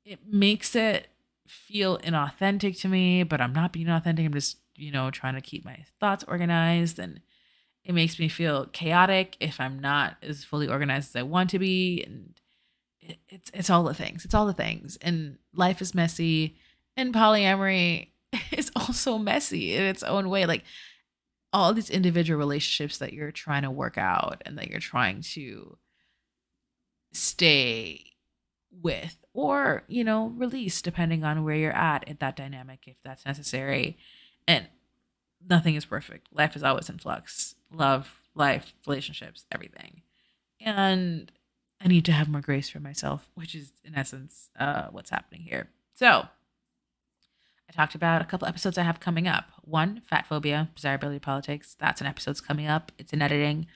it 0.04 0.20
makes 0.26 0.74
it 0.74 1.09
feel 1.46 1.98
inauthentic 1.98 2.78
to 2.81 2.88
me, 2.88 3.22
but 3.22 3.40
I'm 3.40 3.54
not 3.54 3.72
being 3.72 3.88
authentic. 3.88 4.26
I'm 4.26 4.33
just, 4.33 4.59
you 4.76 4.92
know, 4.92 5.11
trying 5.11 5.35
to 5.35 5.40
keep 5.40 5.64
my 5.64 5.85
thoughts 6.00 6.24
organized 6.28 6.98
and 6.98 7.20
it 7.83 7.94
makes 7.94 8.18
me 8.18 8.28
feel 8.28 8.66
chaotic 8.66 9.37
if 9.40 9.59
I'm 9.59 9.78
not 9.78 10.16
as 10.22 10.44
fully 10.44 10.68
organized 10.68 11.16
as 11.16 11.20
I 11.20 11.22
want 11.22 11.48
to 11.50 11.59
be 11.59 12.02
and 12.07 12.38
it's 13.29 13.51
it's 13.55 13.71
all 13.71 13.85
the 13.85 13.94
things. 13.94 14.25
It's 14.25 14.35
all 14.35 14.47
the 14.47 14.53
things. 14.53 14.99
And 15.01 15.38
life 15.55 15.81
is 15.81 15.94
messy. 15.94 16.57
And 16.97 17.14
polyamory 17.14 18.09
is 18.53 18.71
also 18.77 19.18
messy 19.18 19.75
in 19.75 19.83
its 19.83 20.03
own 20.03 20.29
way. 20.29 20.47
Like 20.47 20.64
all 21.53 21.73
these 21.73 21.90
individual 21.90 22.38
relationships 22.38 22.99
that 22.99 23.12
you're 23.12 23.33
trying 23.33 23.62
to 23.62 23.71
work 23.71 23.97
out 23.97 24.42
and 24.44 24.59
that 24.59 24.68
you're 24.68 24.81
trying 24.81 25.23
to 25.23 25.79
stay 27.12 28.05
with 28.71 29.18
or 29.33 29.83
you 29.88 30.05
know 30.05 30.29
release 30.37 30.83
depending 30.83 31.25
on 31.25 31.42
where 31.42 31.57
you're 31.57 31.73
at 31.73 32.07
in 32.07 32.16
that 32.21 32.37
dynamic 32.37 32.81
if 32.87 33.03
that's 33.03 33.25
necessary 33.25 33.97
and 34.47 34.68
nothing 35.49 35.75
is 35.75 35.87
perfect 35.87 36.29
life 36.33 36.55
is 36.55 36.62
always 36.62 36.88
in 36.90 36.99
flux 36.99 37.55
love 37.73 38.21
life 38.35 38.75
relationships 38.87 39.47
everything 39.51 40.03
and 40.61 41.33
I 41.80 41.88
need 41.88 42.04
to 42.06 42.12
have 42.12 42.28
more 42.28 42.40
grace 42.40 42.68
for 42.68 42.80
myself, 42.80 43.30
which 43.34 43.54
is 43.54 43.72
in 43.84 43.94
essence 43.94 44.50
uh, 44.58 44.88
what's 44.90 45.10
happening 45.10 45.42
here. 45.42 45.68
So, 45.94 46.28
I 47.68 47.72
talked 47.72 47.94
about 47.94 48.22
a 48.22 48.24
couple 48.24 48.48
episodes 48.48 48.78
I 48.78 48.82
have 48.82 48.98
coming 48.98 49.28
up. 49.28 49.50
One, 49.62 50.00
fat 50.00 50.26
phobia, 50.26 50.70
desirability 50.74 51.18
politics. 51.18 51.76
That's 51.78 52.00
an 52.00 52.06
episode's 52.06 52.40
coming 52.40 52.66
up. 52.66 52.92
It's 52.98 53.12
in 53.12 53.20
editing. 53.20 53.66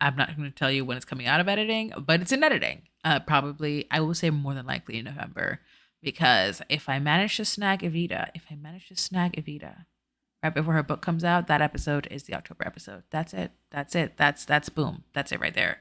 I'm 0.00 0.16
not 0.16 0.36
going 0.36 0.48
to 0.48 0.54
tell 0.54 0.70
you 0.70 0.84
when 0.84 0.96
it's 0.96 1.06
coming 1.06 1.26
out 1.26 1.40
of 1.40 1.48
editing, 1.48 1.92
but 1.98 2.20
it's 2.20 2.32
in 2.32 2.44
editing. 2.44 2.82
Uh, 3.04 3.20
probably, 3.20 3.86
I 3.90 4.00
will 4.00 4.14
say 4.14 4.30
more 4.30 4.54
than 4.54 4.66
likely 4.66 4.98
in 4.98 5.04
November, 5.04 5.60
because 6.02 6.62
if 6.68 6.88
I 6.88 6.98
manage 6.98 7.36
to 7.38 7.44
snag 7.44 7.80
Evita, 7.80 8.28
if 8.34 8.46
I 8.50 8.54
manage 8.54 8.88
to 8.88 8.96
snag 8.96 9.32
Evita 9.32 9.86
right 10.42 10.54
before 10.54 10.74
her 10.74 10.82
book 10.82 11.00
comes 11.00 11.24
out, 11.24 11.46
that 11.48 11.62
episode 11.62 12.06
is 12.10 12.24
the 12.24 12.34
October 12.34 12.66
episode. 12.66 13.02
That's 13.10 13.32
it. 13.32 13.52
That's 13.70 13.94
it. 13.94 14.16
That's 14.16 14.44
that's 14.44 14.68
boom. 14.68 15.04
That's 15.12 15.32
it 15.32 15.40
right 15.40 15.54
there. 15.54 15.78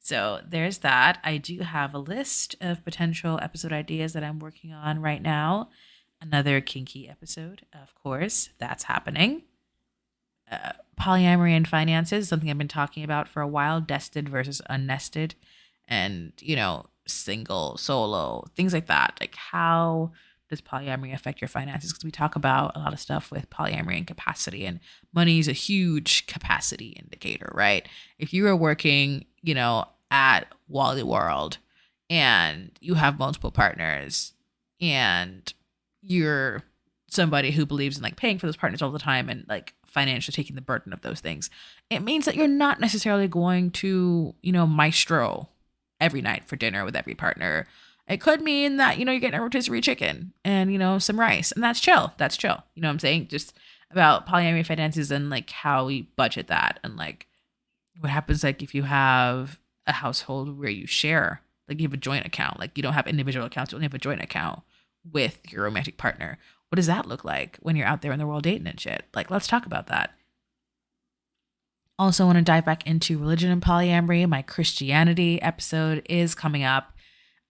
So 0.00 0.40
there's 0.46 0.78
that. 0.78 1.18
I 1.24 1.36
do 1.36 1.60
have 1.60 1.92
a 1.92 1.98
list 1.98 2.54
of 2.60 2.84
potential 2.84 3.38
episode 3.42 3.72
ideas 3.72 4.12
that 4.12 4.22
I'm 4.22 4.38
working 4.38 4.72
on 4.72 5.00
right 5.00 5.20
now. 5.20 5.70
Another 6.20 6.60
kinky 6.60 7.08
episode, 7.08 7.66
of 7.72 7.94
course, 7.94 8.50
that's 8.58 8.84
happening. 8.84 9.42
Uh, 10.50 10.72
polyamory 11.00 11.50
and 11.50 11.66
finances, 11.66 12.28
something 12.28 12.48
I've 12.48 12.56
been 12.56 12.68
talking 12.68 13.02
about 13.02 13.26
for 13.28 13.42
a 13.42 13.48
while, 13.48 13.84
nested 13.86 14.28
versus 14.28 14.62
unnested, 14.70 15.34
and, 15.88 16.32
you 16.40 16.54
know, 16.54 16.86
single, 17.06 17.76
solo, 17.76 18.44
things 18.54 18.72
like 18.72 18.86
that. 18.86 19.16
Like, 19.20 19.34
how 19.34 20.12
does 20.48 20.60
polyamory 20.60 21.12
affect 21.12 21.40
your 21.40 21.48
finances? 21.48 21.92
Because 21.92 22.04
we 22.04 22.10
talk 22.10 22.36
about 22.36 22.76
a 22.76 22.78
lot 22.78 22.92
of 22.92 23.00
stuff 23.00 23.30
with 23.30 23.50
polyamory 23.50 23.96
and 23.96 24.06
capacity, 24.06 24.64
and 24.64 24.80
money 25.12 25.38
is 25.38 25.48
a 25.48 25.52
huge 25.52 26.26
capacity 26.26 26.90
indicator, 26.90 27.50
right? 27.54 27.88
If 28.18 28.32
you 28.32 28.46
are 28.46 28.56
working, 28.56 29.26
you 29.42 29.54
know, 29.54 29.86
at 30.10 30.46
Wally 30.68 31.02
World 31.02 31.58
and 32.08 32.70
you 32.80 32.94
have 32.94 33.18
multiple 33.18 33.50
partners 33.50 34.32
and 34.80 35.52
you're 36.00 36.62
somebody 37.08 37.52
who 37.52 37.66
believes 37.66 37.96
in 37.96 38.02
like 38.02 38.16
paying 38.16 38.38
for 38.38 38.46
those 38.46 38.56
partners 38.56 38.82
all 38.82 38.90
the 38.90 38.98
time 38.98 39.28
and 39.28 39.44
like 39.48 39.74
financially 39.84 40.34
taking 40.34 40.56
the 40.56 40.62
burden 40.62 40.92
of 40.92 41.00
those 41.02 41.20
things, 41.20 41.50
it 41.90 42.00
means 42.00 42.24
that 42.24 42.36
you're 42.36 42.46
not 42.46 42.80
necessarily 42.80 43.28
going 43.28 43.70
to, 43.70 44.34
you 44.42 44.52
know, 44.52 44.66
maestro 44.66 45.48
every 46.00 46.20
night 46.20 46.44
for 46.44 46.56
dinner 46.56 46.84
with 46.84 46.94
every 46.94 47.14
partner 47.14 47.66
it 48.08 48.20
could 48.20 48.40
mean 48.40 48.76
that, 48.76 48.98
you 48.98 49.04
know, 49.04 49.12
you're 49.12 49.20
getting 49.20 49.38
a 49.38 49.42
rotisserie 49.42 49.80
chicken 49.80 50.32
and, 50.44 50.72
you 50.72 50.78
know, 50.78 50.98
some 50.98 51.18
rice. 51.18 51.52
And 51.52 51.62
that's 51.62 51.80
chill. 51.80 52.12
That's 52.18 52.36
chill. 52.36 52.62
You 52.74 52.82
know 52.82 52.88
what 52.88 52.92
I'm 52.92 52.98
saying? 53.00 53.28
Just 53.28 53.54
about 53.90 54.26
polyamory 54.26 54.64
finances 54.66 55.10
and 55.10 55.30
like 55.30 55.50
how 55.50 55.86
we 55.86 56.02
budget 56.16 56.48
that 56.48 56.78
and 56.82 56.96
like 56.96 57.26
what 58.00 58.10
happens 58.10 58.44
like 58.44 58.62
if 58.62 58.74
you 58.74 58.82
have 58.82 59.58
a 59.86 59.92
household 59.92 60.58
where 60.58 60.68
you 60.68 60.86
share, 60.86 61.42
like 61.68 61.80
you 61.80 61.86
have 61.86 61.94
a 61.94 61.98
joint 61.98 62.26
account, 62.26 62.60
like 62.60 62.76
you 62.76 62.82
don't 62.82 62.92
have 62.92 63.06
individual 63.06 63.46
accounts, 63.46 63.72
you 63.72 63.76
only 63.76 63.86
have 63.86 63.94
a 63.94 63.98
joint 63.98 64.22
account 64.22 64.62
with 65.10 65.40
your 65.50 65.64
romantic 65.64 65.96
partner. 65.96 66.38
What 66.68 66.76
does 66.76 66.86
that 66.86 67.06
look 67.06 67.24
like 67.24 67.58
when 67.60 67.76
you're 67.76 67.86
out 67.86 68.02
there 68.02 68.12
in 68.12 68.18
the 68.18 68.26
world 68.26 68.42
dating 68.42 68.66
and 68.66 68.78
shit? 68.78 69.04
Like, 69.14 69.30
let's 69.30 69.46
talk 69.46 69.66
about 69.66 69.86
that. 69.86 70.12
Also, 71.98 72.26
want 72.26 72.36
to 72.36 72.42
dive 72.42 72.64
back 72.64 72.86
into 72.86 73.18
religion 73.18 73.50
and 73.50 73.62
polyamory. 73.62 74.28
My 74.28 74.42
Christianity 74.42 75.40
episode 75.40 76.04
is 76.10 76.34
coming 76.34 76.62
up. 76.62 76.92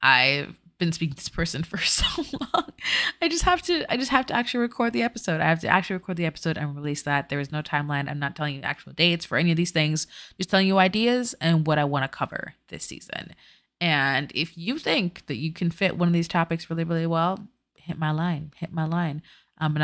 I've 0.02 0.58
been 0.78 0.92
speaking 0.92 1.14
to 1.14 1.22
this 1.22 1.28
person 1.28 1.62
for 1.62 1.78
so 1.82 2.24
long. 2.40 2.72
I 3.20 3.28
just 3.28 3.44
have 3.44 3.62
to 3.62 3.90
I 3.90 3.96
just 3.96 4.10
have 4.10 4.26
to 4.26 4.34
actually 4.34 4.60
record 4.60 4.92
the 4.92 5.02
episode. 5.02 5.40
I 5.40 5.44
have 5.44 5.60
to 5.60 5.68
actually 5.68 5.94
record 5.94 6.16
the 6.16 6.26
episode 6.26 6.58
and 6.58 6.76
release 6.76 7.02
that. 7.02 7.28
There 7.28 7.40
is 7.40 7.52
no 7.52 7.62
timeline. 7.62 8.10
I'm 8.10 8.18
not 8.18 8.36
telling 8.36 8.56
you 8.56 8.62
actual 8.62 8.92
dates 8.92 9.24
for 9.24 9.38
any 9.38 9.50
of 9.50 9.56
these 9.56 9.70
things. 9.70 10.06
Just 10.36 10.50
telling 10.50 10.66
you 10.66 10.78
ideas 10.78 11.34
and 11.40 11.66
what 11.66 11.78
I 11.78 11.84
want 11.84 12.04
to 12.04 12.16
cover 12.16 12.54
this 12.68 12.84
season. 12.84 13.34
And 13.80 14.32
if 14.34 14.56
you 14.56 14.78
think 14.78 15.26
that 15.26 15.36
you 15.36 15.52
can 15.52 15.70
fit 15.70 15.98
one 15.98 16.08
of 16.08 16.14
these 16.14 16.28
topics 16.28 16.70
really, 16.70 16.84
really 16.84 17.06
well, 17.06 17.46
hit 17.74 17.98
my 17.98 18.10
line. 18.10 18.52
Hit 18.56 18.72
my 18.72 18.84
line. 18.84 19.22
Um. 19.58 19.74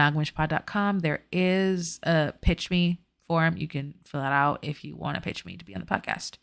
There 1.01 1.25
is 1.31 2.01
a 2.03 2.35
pitch 2.40 2.70
me 2.70 3.01
form. 3.27 3.57
You 3.57 3.68
can 3.68 3.94
fill 4.03 4.20
that 4.20 4.33
out 4.33 4.59
if 4.62 4.85
you 4.85 4.96
want 4.96 5.16
to 5.16 5.20
pitch 5.20 5.44
me 5.44 5.57
to 5.57 5.64
be 5.64 5.75
on 5.75 5.81
the 5.81 5.87
podcast. 5.87 6.37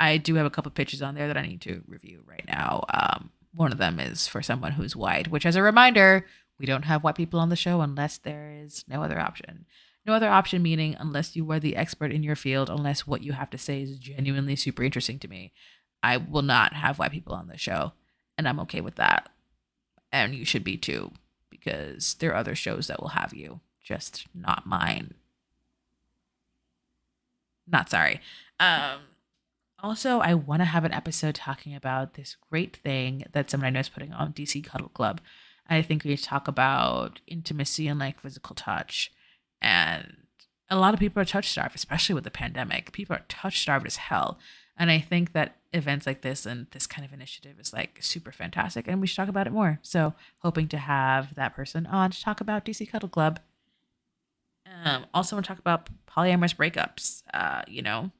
I 0.00 0.16
do 0.16 0.36
have 0.36 0.46
a 0.46 0.50
couple 0.50 0.72
pitches 0.72 1.02
on 1.02 1.14
there 1.14 1.28
that 1.28 1.36
I 1.36 1.42
need 1.42 1.60
to 1.60 1.82
review 1.86 2.22
right 2.26 2.44
now. 2.48 2.84
Um, 2.92 3.30
one 3.54 3.70
of 3.70 3.78
them 3.78 4.00
is 4.00 4.26
for 4.26 4.42
someone 4.42 4.72
who's 4.72 4.96
white, 4.96 5.28
which, 5.28 5.44
as 5.44 5.56
a 5.56 5.62
reminder, 5.62 6.26
we 6.58 6.64
don't 6.64 6.86
have 6.86 7.04
white 7.04 7.16
people 7.16 7.38
on 7.38 7.50
the 7.50 7.56
show 7.56 7.82
unless 7.82 8.16
there 8.16 8.50
is 8.50 8.84
no 8.88 9.02
other 9.02 9.20
option. 9.20 9.66
No 10.06 10.14
other 10.14 10.30
option 10.30 10.62
meaning 10.62 10.96
unless 10.98 11.36
you 11.36 11.48
are 11.52 11.60
the 11.60 11.76
expert 11.76 12.12
in 12.12 12.22
your 12.22 12.34
field, 12.34 12.70
unless 12.70 13.06
what 13.06 13.22
you 13.22 13.32
have 13.32 13.50
to 13.50 13.58
say 13.58 13.82
is 13.82 13.98
genuinely 13.98 14.56
super 14.56 14.82
interesting 14.82 15.18
to 15.18 15.28
me. 15.28 15.52
I 16.02 16.16
will 16.16 16.42
not 16.42 16.72
have 16.72 16.98
white 16.98 17.12
people 17.12 17.34
on 17.34 17.48
the 17.48 17.58
show, 17.58 17.92
and 18.38 18.48
I'm 18.48 18.60
okay 18.60 18.80
with 18.80 18.94
that. 18.94 19.28
And 20.10 20.34
you 20.34 20.46
should 20.46 20.64
be 20.64 20.78
too, 20.78 21.12
because 21.50 22.14
there 22.14 22.30
are 22.30 22.36
other 22.36 22.54
shows 22.54 22.86
that 22.86 23.02
will 23.02 23.10
have 23.10 23.34
you, 23.34 23.60
just 23.84 24.26
not 24.34 24.66
mine. 24.66 25.12
Not 27.66 27.90
sorry. 27.90 28.22
Um, 28.58 29.00
also, 29.82 30.20
I 30.20 30.34
want 30.34 30.60
to 30.60 30.66
have 30.66 30.84
an 30.84 30.92
episode 30.92 31.34
talking 31.34 31.74
about 31.74 32.14
this 32.14 32.36
great 32.50 32.76
thing 32.76 33.24
that 33.32 33.50
someone 33.50 33.66
I 33.66 33.70
know 33.70 33.80
is 33.80 33.88
putting 33.88 34.12
on 34.12 34.32
DC 34.32 34.64
Cuddle 34.64 34.88
Club. 34.88 35.20
I 35.68 35.82
think 35.82 36.04
we 36.04 36.16
talk 36.16 36.48
about 36.48 37.20
intimacy 37.26 37.86
and 37.86 38.00
like 38.00 38.20
physical 38.20 38.54
touch. 38.54 39.12
And 39.62 40.16
a 40.68 40.76
lot 40.76 40.94
of 40.94 41.00
people 41.00 41.20
are 41.22 41.26
touch 41.26 41.48
starved, 41.48 41.76
especially 41.76 42.14
with 42.14 42.24
the 42.24 42.30
pandemic. 42.30 42.92
People 42.92 43.16
are 43.16 43.24
touch 43.28 43.60
starved 43.60 43.86
as 43.86 43.96
hell. 43.96 44.38
And 44.76 44.90
I 44.90 44.98
think 44.98 45.32
that 45.32 45.56
events 45.72 46.06
like 46.06 46.22
this 46.22 46.46
and 46.46 46.66
this 46.70 46.86
kind 46.86 47.06
of 47.06 47.12
initiative 47.12 47.60
is 47.60 47.72
like 47.72 47.98
super 48.00 48.32
fantastic. 48.32 48.88
And 48.88 49.00
we 49.00 49.06
should 49.06 49.16
talk 49.16 49.28
about 49.28 49.46
it 49.46 49.52
more. 49.52 49.78
So, 49.82 50.14
hoping 50.38 50.68
to 50.68 50.78
have 50.78 51.34
that 51.34 51.54
person 51.54 51.86
on 51.86 52.10
to 52.10 52.22
talk 52.22 52.40
about 52.40 52.64
DC 52.64 52.90
Cuddle 52.90 53.08
Club. 53.08 53.40
Um, 54.84 55.06
also, 55.12 55.36
want 55.36 55.44
to 55.44 55.48
talk 55.48 55.58
about 55.58 55.90
polyamorous 56.08 56.56
breakups. 56.56 57.22
Uh, 57.34 57.62
you 57.68 57.82
know, 57.82 58.10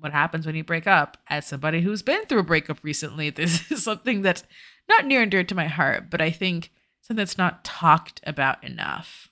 what 0.00 0.12
happens 0.12 0.46
when 0.46 0.54
you 0.54 0.64
break 0.64 0.86
up. 0.86 1.18
As 1.28 1.46
somebody 1.46 1.82
who's 1.82 2.02
been 2.02 2.24
through 2.26 2.40
a 2.40 2.44
breakup 2.44 2.82
recently, 2.82 3.30
this 3.30 3.70
is 3.70 3.84
something 3.84 4.22
that's 4.22 4.44
not 4.88 5.06
near 5.06 5.22
and 5.22 5.30
dear 5.30 5.44
to 5.44 5.54
my 5.54 5.66
heart, 5.66 6.10
but 6.10 6.20
I 6.20 6.30
think 6.30 6.72
something 7.00 7.20
that's 7.20 7.38
not 7.38 7.64
talked 7.64 8.20
about 8.24 8.62
enough. 8.64 9.28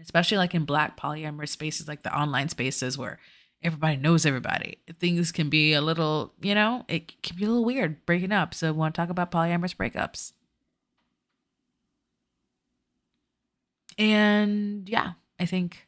especially 0.00 0.38
like 0.38 0.54
in 0.54 0.64
black 0.64 0.98
polyamorous 0.98 1.50
spaces, 1.50 1.88
like 1.88 2.02
the 2.02 2.16
online 2.16 2.48
spaces 2.48 2.96
where 2.96 3.18
everybody 3.62 3.96
knows 3.96 4.24
everybody. 4.24 4.78
Things 4.98 5.32
can 5.32 5.48
be 5.48 5.72
a 5.72 5.80
little, 5.80 6.32
you 6.40 6.54
know, 6.54 6.84
it 6.88 7.20
can 7.22 7.36
be 7.36 7.44
a 7.44 7.48
little 7.48 7.64
weird 7.64 8.04
breaking 8.06 8.32
up. 8.32 8.54
So 8.54 8.68
I 8.68 8.70
want 8.70 8.94
to 8.94 9.00
talk 9.00 9.10
about 9.10 9.32
polyamorous 9.32 9.74
breakups. 9.76 10.32
And 13.98 14.88
yeah, 14.88 15.14
I 15.40 15.46
think 15.46 15.87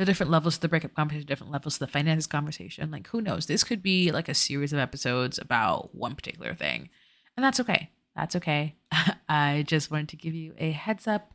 the 0.00 0.06
different 0.06 0.32
levels 0.32 0.54
of 0.54 0.60
the 0.62 0.68
breakup 0.68 0.94
conversation, 0.94 1.26
different 1.26 1.52
levels 1.52 1.74
of 1.74 1.80
the 1.80 1.86
finances 1.86 2.26
conversation. 2.26 2.90
Like, 2.90 3.08
who 3.08 3.20
knows? 3.20 3.44
This 3.44 3.62
could 3.62 3.82
be 3.82 4.10
like 4.10 4.30
a 4.30 4.34
series 4.34 4.72
of 4.72 4.78
episodes 4.78 5.38
about 5.38 5.94
one 5.94 6.14
particular 6.14 6.54
thing. 6.54 6.88
And 7.36 7.44
that's 7.44 7.60
okay. 7.60 7.90
That's 8.16 8.34
okay. 8.36 8.76
I 9.28 9.62
just 9.66 9.90
wanted 9.90 10.08
to 10.08 10.16
give 10.16 10.32
you 10.32 10.54
a 10.56 10.70
heads 10.70 11.06
up 11.06 11.34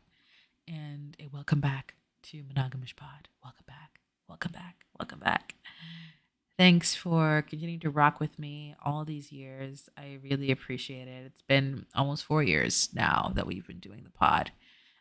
and 0.66 1.16
a 1.20 1.28
welcome 1.32 1.60
back 1.60 1.94
to 2.24 2.38
Monogamish 2.38 2.96
Pod. 2.96 3.28
Welcome 3.40 3.66
back. 3.68 4.00
Welcome 4.28 4.50
back. 4.50 4.84
Welcome 4.98 5.20
back. 5.20 5.54
Thanks 6.58 6.92
for 6.92 7.44
continuing 7.48 7.78
to 7.80 7.90
rock 7.90 8.18
with 8.18 8.36
me 8.36 8.74
all 8.84 9.04
these 9.04 9.30
years. 9.30 9.88
I 9.96 10.18
really 10.24 10.50
appreciate 10.50 11.06
it. 11.06 11.24
It's 11.24 11.42
been 11.42 11.86
almost 11.94 12.24
four 12.24 12.42
years 12.42 12.88
now 12.92 13.30
that 13.36 13.46
we've 13.46 13.68
been 13.68 13.78
doing 13.78 14.02
the 14.02 14.10
pod. 14.10 14.50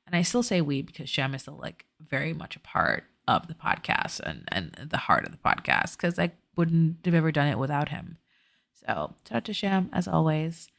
And 0.05 0.15
I 0.15 0.21
still 0.21 0.43
say 0.43 0.61
we 0.61 0.83
because 0.83 1.09
Shem 1.09 1.33
is 1.33 1.41
still 1.41 1.57
like 1.59 1.85
very 1.99 2.31
much 2.31 2.55
a 2.55 2.59
part 2.59 3.05
of 3.27 3.47
the 3.47 3.53
podcast 3.53 4.19
and, 4.19 4.43
and 4.51 4.89
the 4.89 4.97
heart 4.97 5.25
of 5.25 5.31
the 5.31 5.37
podcast 5.37 5.97
because 5.97 6.19
I 6.19 6.31
wouldn't 6.55 7.05
have 7.05 7.13
ever 7.13 7.31
done 7.31 7.47
it 7.47 7.59
without 7.59 7.89
him. 7.89 8.17
So, 8.73 9.15
shout 9.27 9.37
out 9.37 9.45
to 9.45 9.53
Sham 9.53 9.89
as 9.91 10.07
always. 10.07 10.69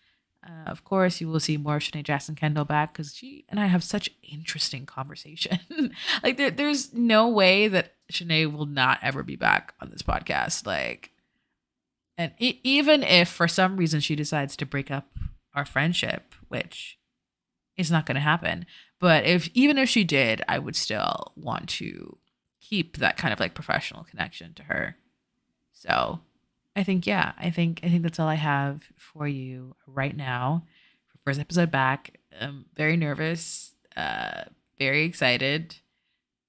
Uh, 0.47 0.71
of 0.71 0.85
course, 0.85 1.21
you 1.21 1.29
will 1.29 1.41
see 1.41 1.57
more 1.57 1.77
of 1.77 1.83
Shanae 1.83 2.05
Jackson 2.05 2.37
Kendall 2.37 2.65
back 2.65 2.93
because 2.93 3.15
she 3.15 3.45
and 3.49 3.59
I 3.59 3.67
have 3.67 3.83
such 3.83 4.11
interesting 4.23 4.87
conversation. 4.87 5.59
like, 6.23 6.37
there, 6.37 6.51
there's 6.51 6.95
no 6.95 7.29
way 7.29 7.67
that 7.69 7.95
Shanae 8.13 8.53
will 8.53 8.67
not 8.67 8.99
ever 9.03 9.23
be 9.23 9.37
back 9.37 9.75
on 9.81 9.91
this 9.91 10.03
podcast. 10.03 10.67
Like, 10.67 11.11
and 12.17 12.33
e- 12.39 12.61
even 12.63 13.03
if 13.03 13.29
for 13.29 13.49
some 13.49 13.77
reason 13.77 14.01
she 14.01 14.15
decides 14.15 14.57
to 14.57 14.67
break 14.67 14.91
up 14.91 15.09
our 15.55 15.65
friendship, 15.65 16.35
which 16.49 16.99
is 17.77 17.91
not 17.91 18.07
going 18.07 18.15
to 18.15 18.21
happen, 18.21 18.67
but 19.01 19.25
if 19.25 19.51
even 19.53 19.79
if 19.79 19.89
she 19.89 20.05
did, 20.05 20.43
I 20.49 20.59
would 20.59 20.77
still 20.77 21.33
want 21.37 21.69
to 21.71 22.19
keep 22.69 22.97
that 22.99 23.17
kind 23.17 23.33
of 23.33 23.41
like 23.41 23.55
professional 23.55 24.05
connection 24.05 24.55
to 24.55 24.65
her. 24.65 24.97
So 25.73 26.21
I 26.75 26.83
think, 26.83 27.07
yeah, 27.07 27.33
I 27.39 27.51
think 27.51 27.81
I 27.83 27.89
think 27.89 28.03
that's 28.03 28.19
all 28.19 28.29
I 28.29 28.35
have 28.35 28.85
for 28.97 29.27
you 29.29 29.77
right 29.87 30.17
now. 30.17 30.65
First 31.25 31.41
episode 31.41 31.71
back. 31.71 32.19
I'm 32.41 32.67
very 32.75 32.97
nervous, 32.97 33.75
uh, 33.97 34.45
very 34.79 35.05
excited. 35.05 35.77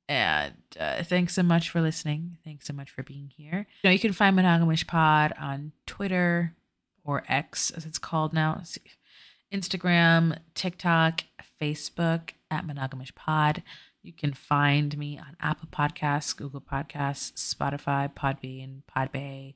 And 0.10 0.54
uh, 0.80 1.04
thanks 1.04 1.34
so 1.34 1.44
much 1.44 1.70
for 1.70 1.82
listening. 1.82 2.38
Thanks 2.46 2.68
so 2.68 2.74
much 2.74 2.90
for 2.90 3.04
being 3.04 3.32
here. 3.36 3.68
You 3.84 3.90
know, 3.90 3.92
you 3.92 4.00
can 4.00 4.14
find 4.14 4.38
Monogamish 4.38 4.88
Pod 4.88 5.34
on 5.40 5.74
Twitter 5.86 6.56
or 7.04 7.24
X, 7.28 7.72
as 7.72 7.86
it's 7.86 7.98
called 7.98 8.34
now, 8.34 8.62
Instagram, 9.52 10.38
TikTok, 10.54 11.24
Facebook 11.62 12.32
at 12.50 12.66
Monogamish 12.66 13.16
Pod. 13.16 13.64
You 14.08 14.14
can 14.14 14.32
find 14.32 14.98
me 14.98 15.20
on 15.20 15.36
Apple 15.42 15.68
Podcasts, 15.70 16.34
Google 16.34 16.62
Podcasts, 16.62 17.34
Spotify, 17.34 18.10
Podbean, 18.12 18.84
Podbay, 18.90 19.56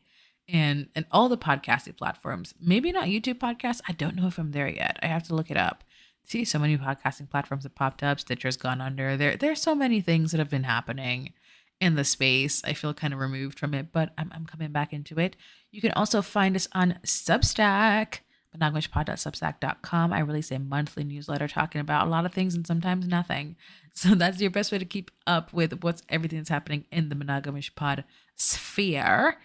and 0.50 0.90
and 0.94 1.06
all 1.10 1.30
the 1.30 1.38
podcasting 1.38 1.96
platforms. 1.96 2.54
Maybe 2.60 2.92
not 2.92 3.06
YouTube 3.06 3.40
podcasts. 3.40 3.80
I 3.88 3.94
don't 3.94 4.18
know 4.18 4.28
if 4.28 4.38
I'm 4.38 4.52
there 4.52 4.68
yet. 4.68 5.00
I 5.02 5.08
have 5.08 5.24
to 5.24 5.36
look 5.36 5.50
it 5.50 5.56
up. 5.56 5.86
See, 6.24 6.44
so 6.44 6.60
many 6.60 6.78
podcasting 6.78 7.30
platforms 7.30 7.64
have 7.64 7.76
popped 7.76 8.04
up. 8.04 8.20
Stitcher's 8.20 8.58
gone 8.58 8.82
under. 8.82 9.16
There, 9.16 9.38
there's 9.38 9.62
so 9.62 9.74
many 9.74 10.02
things 10.02 10.32
that 10.32 10.40
have 10.40 10.50
been 10.50 10.66
happening 10.66 11.32
in 11.80 11.96
the 11.96 12.04
space. 12.04 12.62
I 12.66 12.74
feel 12.74 12.94
kind 12.94 13.14
of 13.14 13.22
removed 13.22 13.58
from 13.58 13.74
it, 13.74 13.94
but 13.94 14.12
I'm, 14.18 14.34
I'm 14.36 14.46
coming 14.46 14.74
back 14.74 14.92
into 14.92 15.18
it. 15.18 15.38
You 15.72 15.80
can 15.80 15.94
also 15.94 16.22
find 16.22 16.58
us 16.58 16.68
on 16.74 17.00
Substack 17.06 18.20
monogamishpod.substack.com. 18.58 20.14
I 20.14 20.20
release 20.20 20.52
a 20.52 20.60
monthly 20.60 21.04
newsletter 21.04 21.48
talking 21.48 21.82
about 21.82 22.08
a 22.08 22.10
lot 22.10 22.26
of 22.26 22.34
things 22.34 22.56
and 22.56 22.66
sometimes 22.68 23.08
nothing. 23.08 23.56
So 23.94 24.16
that's 24.16 24.40
your 24.40 24.52
best 24.52 24.72
way 24.72 24.78
to 24.78 24.86
keep 24.86 25.12
up 25.28 25.52
with 25.52 25.84
what's 25.84 26.02
everything 26.08 26.40
that's 26.40 26.48
happening 26.50 26.86
in 26.94 27.10
the 27.10 27.16
Monogamish 27.16 27.76
Pod 27.76 28.06
sphere. 28.36 29.36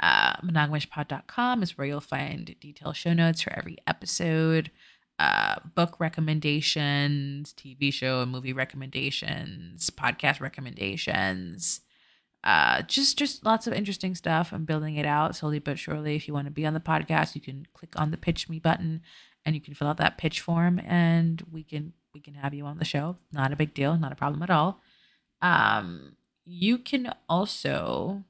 Uh, 0.00 0.34
monogamishpod.com 0.38 1.62
is 1.62 1.78
where 1.78 1.86
you'll 1.86 2.00
find 2.00 2.56
detailed 2.58 2.96
show 2.96 3.12
notes 3.12 3.42
for 3.42 3.52
every 3.56 3.76
episode. 3.86 4.72
uh, 5.18 5.56
book 5.76 5.96
recommendations, 6.00 7.52
TV 7.52 7.92
show 7.92 8.22
and 8.22 8.32
movie 8.32 8.52
recommendations, 8.52 9.88
podcast 9.90 10.40
recommendations. 10.40 11.80
Uh, 12.44 12.82
just 12.82 13.16
just 13.18 13.44
lots 13.44 13.66
of 13.66 13.72
interesting 13.72 14.14
stuff. 14.14 14.52
I'm 14.52 14.64
building 14.64 14.96
it 14.96 15.06
out 15.06 15.36
slowly 15.36 15.60
but 15.60 15.78
surely. 15.78 16.16
If 16.16 16.26
you 16.26 16.34
want 16.34 16.46
to 16.46 16.52
be 16.52 16.66
on 16.66 16.74
the 16.74 16.80
podcast, 16.80 17.34
you 17.34 17.40
can 17.40 17.66
click 17.72 17.92
on 17.96 18.10
the 18.10 18.16
pitch 18.16 18.48
me 18.48 18.58
button 18.58 19.02
and 19.44 19.54
you 19.54 19.60
can 19.60 19.74
fill 19.74 19.88
out 19.88 19.98
that 19.98 20.18
pitch 20.18 20.40
form 20.40 20.80
and 20.84 21.42
we 21.50 21.62
can 21.62 21.92
we 22.12 22.20
can 22.20 22.34
have 22.34 22.52
you 22.52 22.66
on 22.66 22.78
the 22.78 22.84
show. 22.84 23.16
Not 23.32 23.52
a 23.52 23.56
big 23.56 23.74
deal, 23.74 23.96
not 23.96 24.12
a 24.12 24.16
problem 24.16 24.42
at 24.42 24.50
all. 24.50 24.80
Um, 25.40 26.16
you 26.44 26.78
can 26.78 27.14
also 27.28 28.24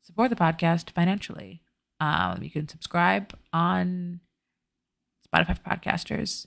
support 0.00 0.30
the 0.30 0.36
podcast 0.36 0.90
financially. 0.90 1.62
Um, 2.00 2.42
you 2.42 2.50
can 2.50 2.68
subscribe 2.68 3.36
on 3.52 4.20
Spotify 5.26 5.56
for 5.56 5.70
podcasters 5.70 6.46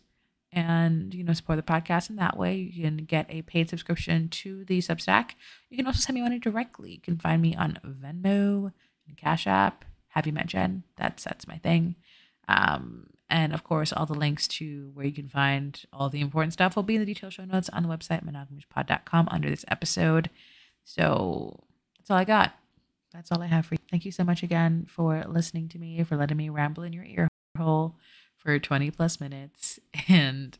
and 0.55 1.13
you 1.13 1.23
know 1.23 1.33
support 1.33 1.57
the 1.57 1.63
podcast 1.73 2.09
in 2.09 2.15
that 2.15 2.37
way. 2.37 2.55
You 2.55 2.83
can 2.83 2.97
get 2.97 3.27
a 3.29 3.41
paid 3.41 3.69
subscription 3.69 4.29
to 4.29 4.63
the 4.63 4.79
substack. 4.79 5.31
You 5.69 5.77
can 5.77 5.85
also 5.85 5.99
send 5.99 6.15
me 6.15 6.21
money 6.21 6.39
directly. 6.39 6.93
You 6.93 7.01
can 7.01 7.17
find 7.17 7.41
me 7.41 7.53
on 7.55 7.77
venmo 7.85 8.71
and 9.07 9.17
cash 9.17 9.45
app. 9.45 9.85
Have 10.09 10.25
you 10.25 10.33
met 10.33 10.47
Jhen? 10.47 10.83
That's 10.95 11.25
that's 11.25 11.47
my 11.47 11.57
thing. 11.57 11.95
Um, 12.47 13.07
and 13.29 13.53
of 13.53 13.63
course 13.63 13.91
all 13.91 14.05
the 14.05 14.13
links 14.13 14.47
to 14.47 14.91
where 14.93 15.05
you 15.05 15.11
can 15.11 15.27
find 15.27 15.83
all 15.91 16.09
the 16.09 16.21
important 16.21 16.53
stuff 16.53 16.75
will 16.75 16.83
be 16.83 16.95
in 16.95 17.01
the 17.01 17.13
detailed 17.13 17.33
show 17.33 17.43
notes 17.43 17.69
on 17.69 17.83
the 17.83 17.89
website 17.89 18.23
monogamishpod.com 18.23 19.27
under 19.29 19.49
this 19.49 19.65
episode. 19.67 20.29
So 20.83 21.63
that's 21.97 22.09
all 22.09 22.17
i 22.17 22.23
got. 22.23 22.55
That's 23.11 23.31
all 23.31 23.41
i 23.41 23.47
have 23.47 23.65
for 23.65 23.75
you. 23.75 23.79
Thank 23.91 24.05
you 24.05 24.11
so 24.11 24.23
much 24.23 24.41
again 24.41 24.85
for 24.87 25.25
listening 25.27 25.67
to 25.69 25.79
me 25.79 26.01
for 26.03 26.15
letting 26.15 26.37
me 26.37 26.49
ramble 26.49 26.83
in 26.83 26.93
your 26.93 27.03
ear 27.03 27.27
hole 27.57 27.97
for 28.45 28.59
20 28.59 28.91
plus 28.91 29.19
minutes. 29.19 29.79
And 30.07 30.55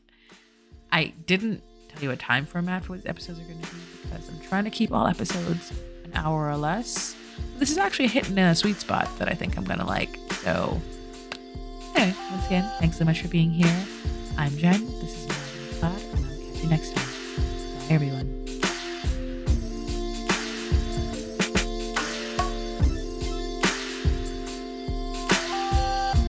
I 0.90 1.14
didn't 1.26 1.62
tell 1.88 2.02
you 2.02 2.10
a 2.10 2.16
time 2.16 2.46
format 2.46 2.84
for 2.84 2.92
what 2.92 3.02
these 3.02 3.08
episodes 3.08 3.38
are 3.38 3.44
going 3.44 3.60
to 3.60 3.74
be 3.74 3.80
because 4.02 4.28
I'm 4.28 4.40
trying 4.40 4.64
to 4.64 4.70
keep 4.70 4.92
all 4.92 5.06
episodes 5.06 5.72
an 6.04 6.10
hour 6.14 6.50
or 6.50 6.56
less. 6.56 7.14
This 7.58 7.70
is 7.70 7.78
actually 7.78 8.08
hitting 8.08 8.38
a 8.38 8.54
sweet 8.54 8.80
spot 8.80 9.08
that 9.18 9.28
I 9.28 9.34
think 9.34 9.56
I'm 9.56 9.64
going 9.64 9.78
to 9.78 9.86
like. 9.86 10.18
So, 10.42 10.80
anyway, 11.94 12.16
once 12.30 12.46
again, 12.46 12.70
thanks 12.80 12.98
so 12.98 13.04
much 13.04 13.20
for 13.20 13.28
being 13.28 13.50
here. 13.50 13.86
I'm 14.36 14.50
Jhen. 14.52 14.86
This 15.00 15.14
is 15.14 15.28
my 15.28 15.88
Pod, 15.88 16.02
and 16.14 16.26
I'll 16.26 16.52
catch 16.52 16.62
you 16.62 16.68
next 16.68 16.96
time. 16.96 17.06
Bye, 17.88 17.94
everyone. 17.94 18.35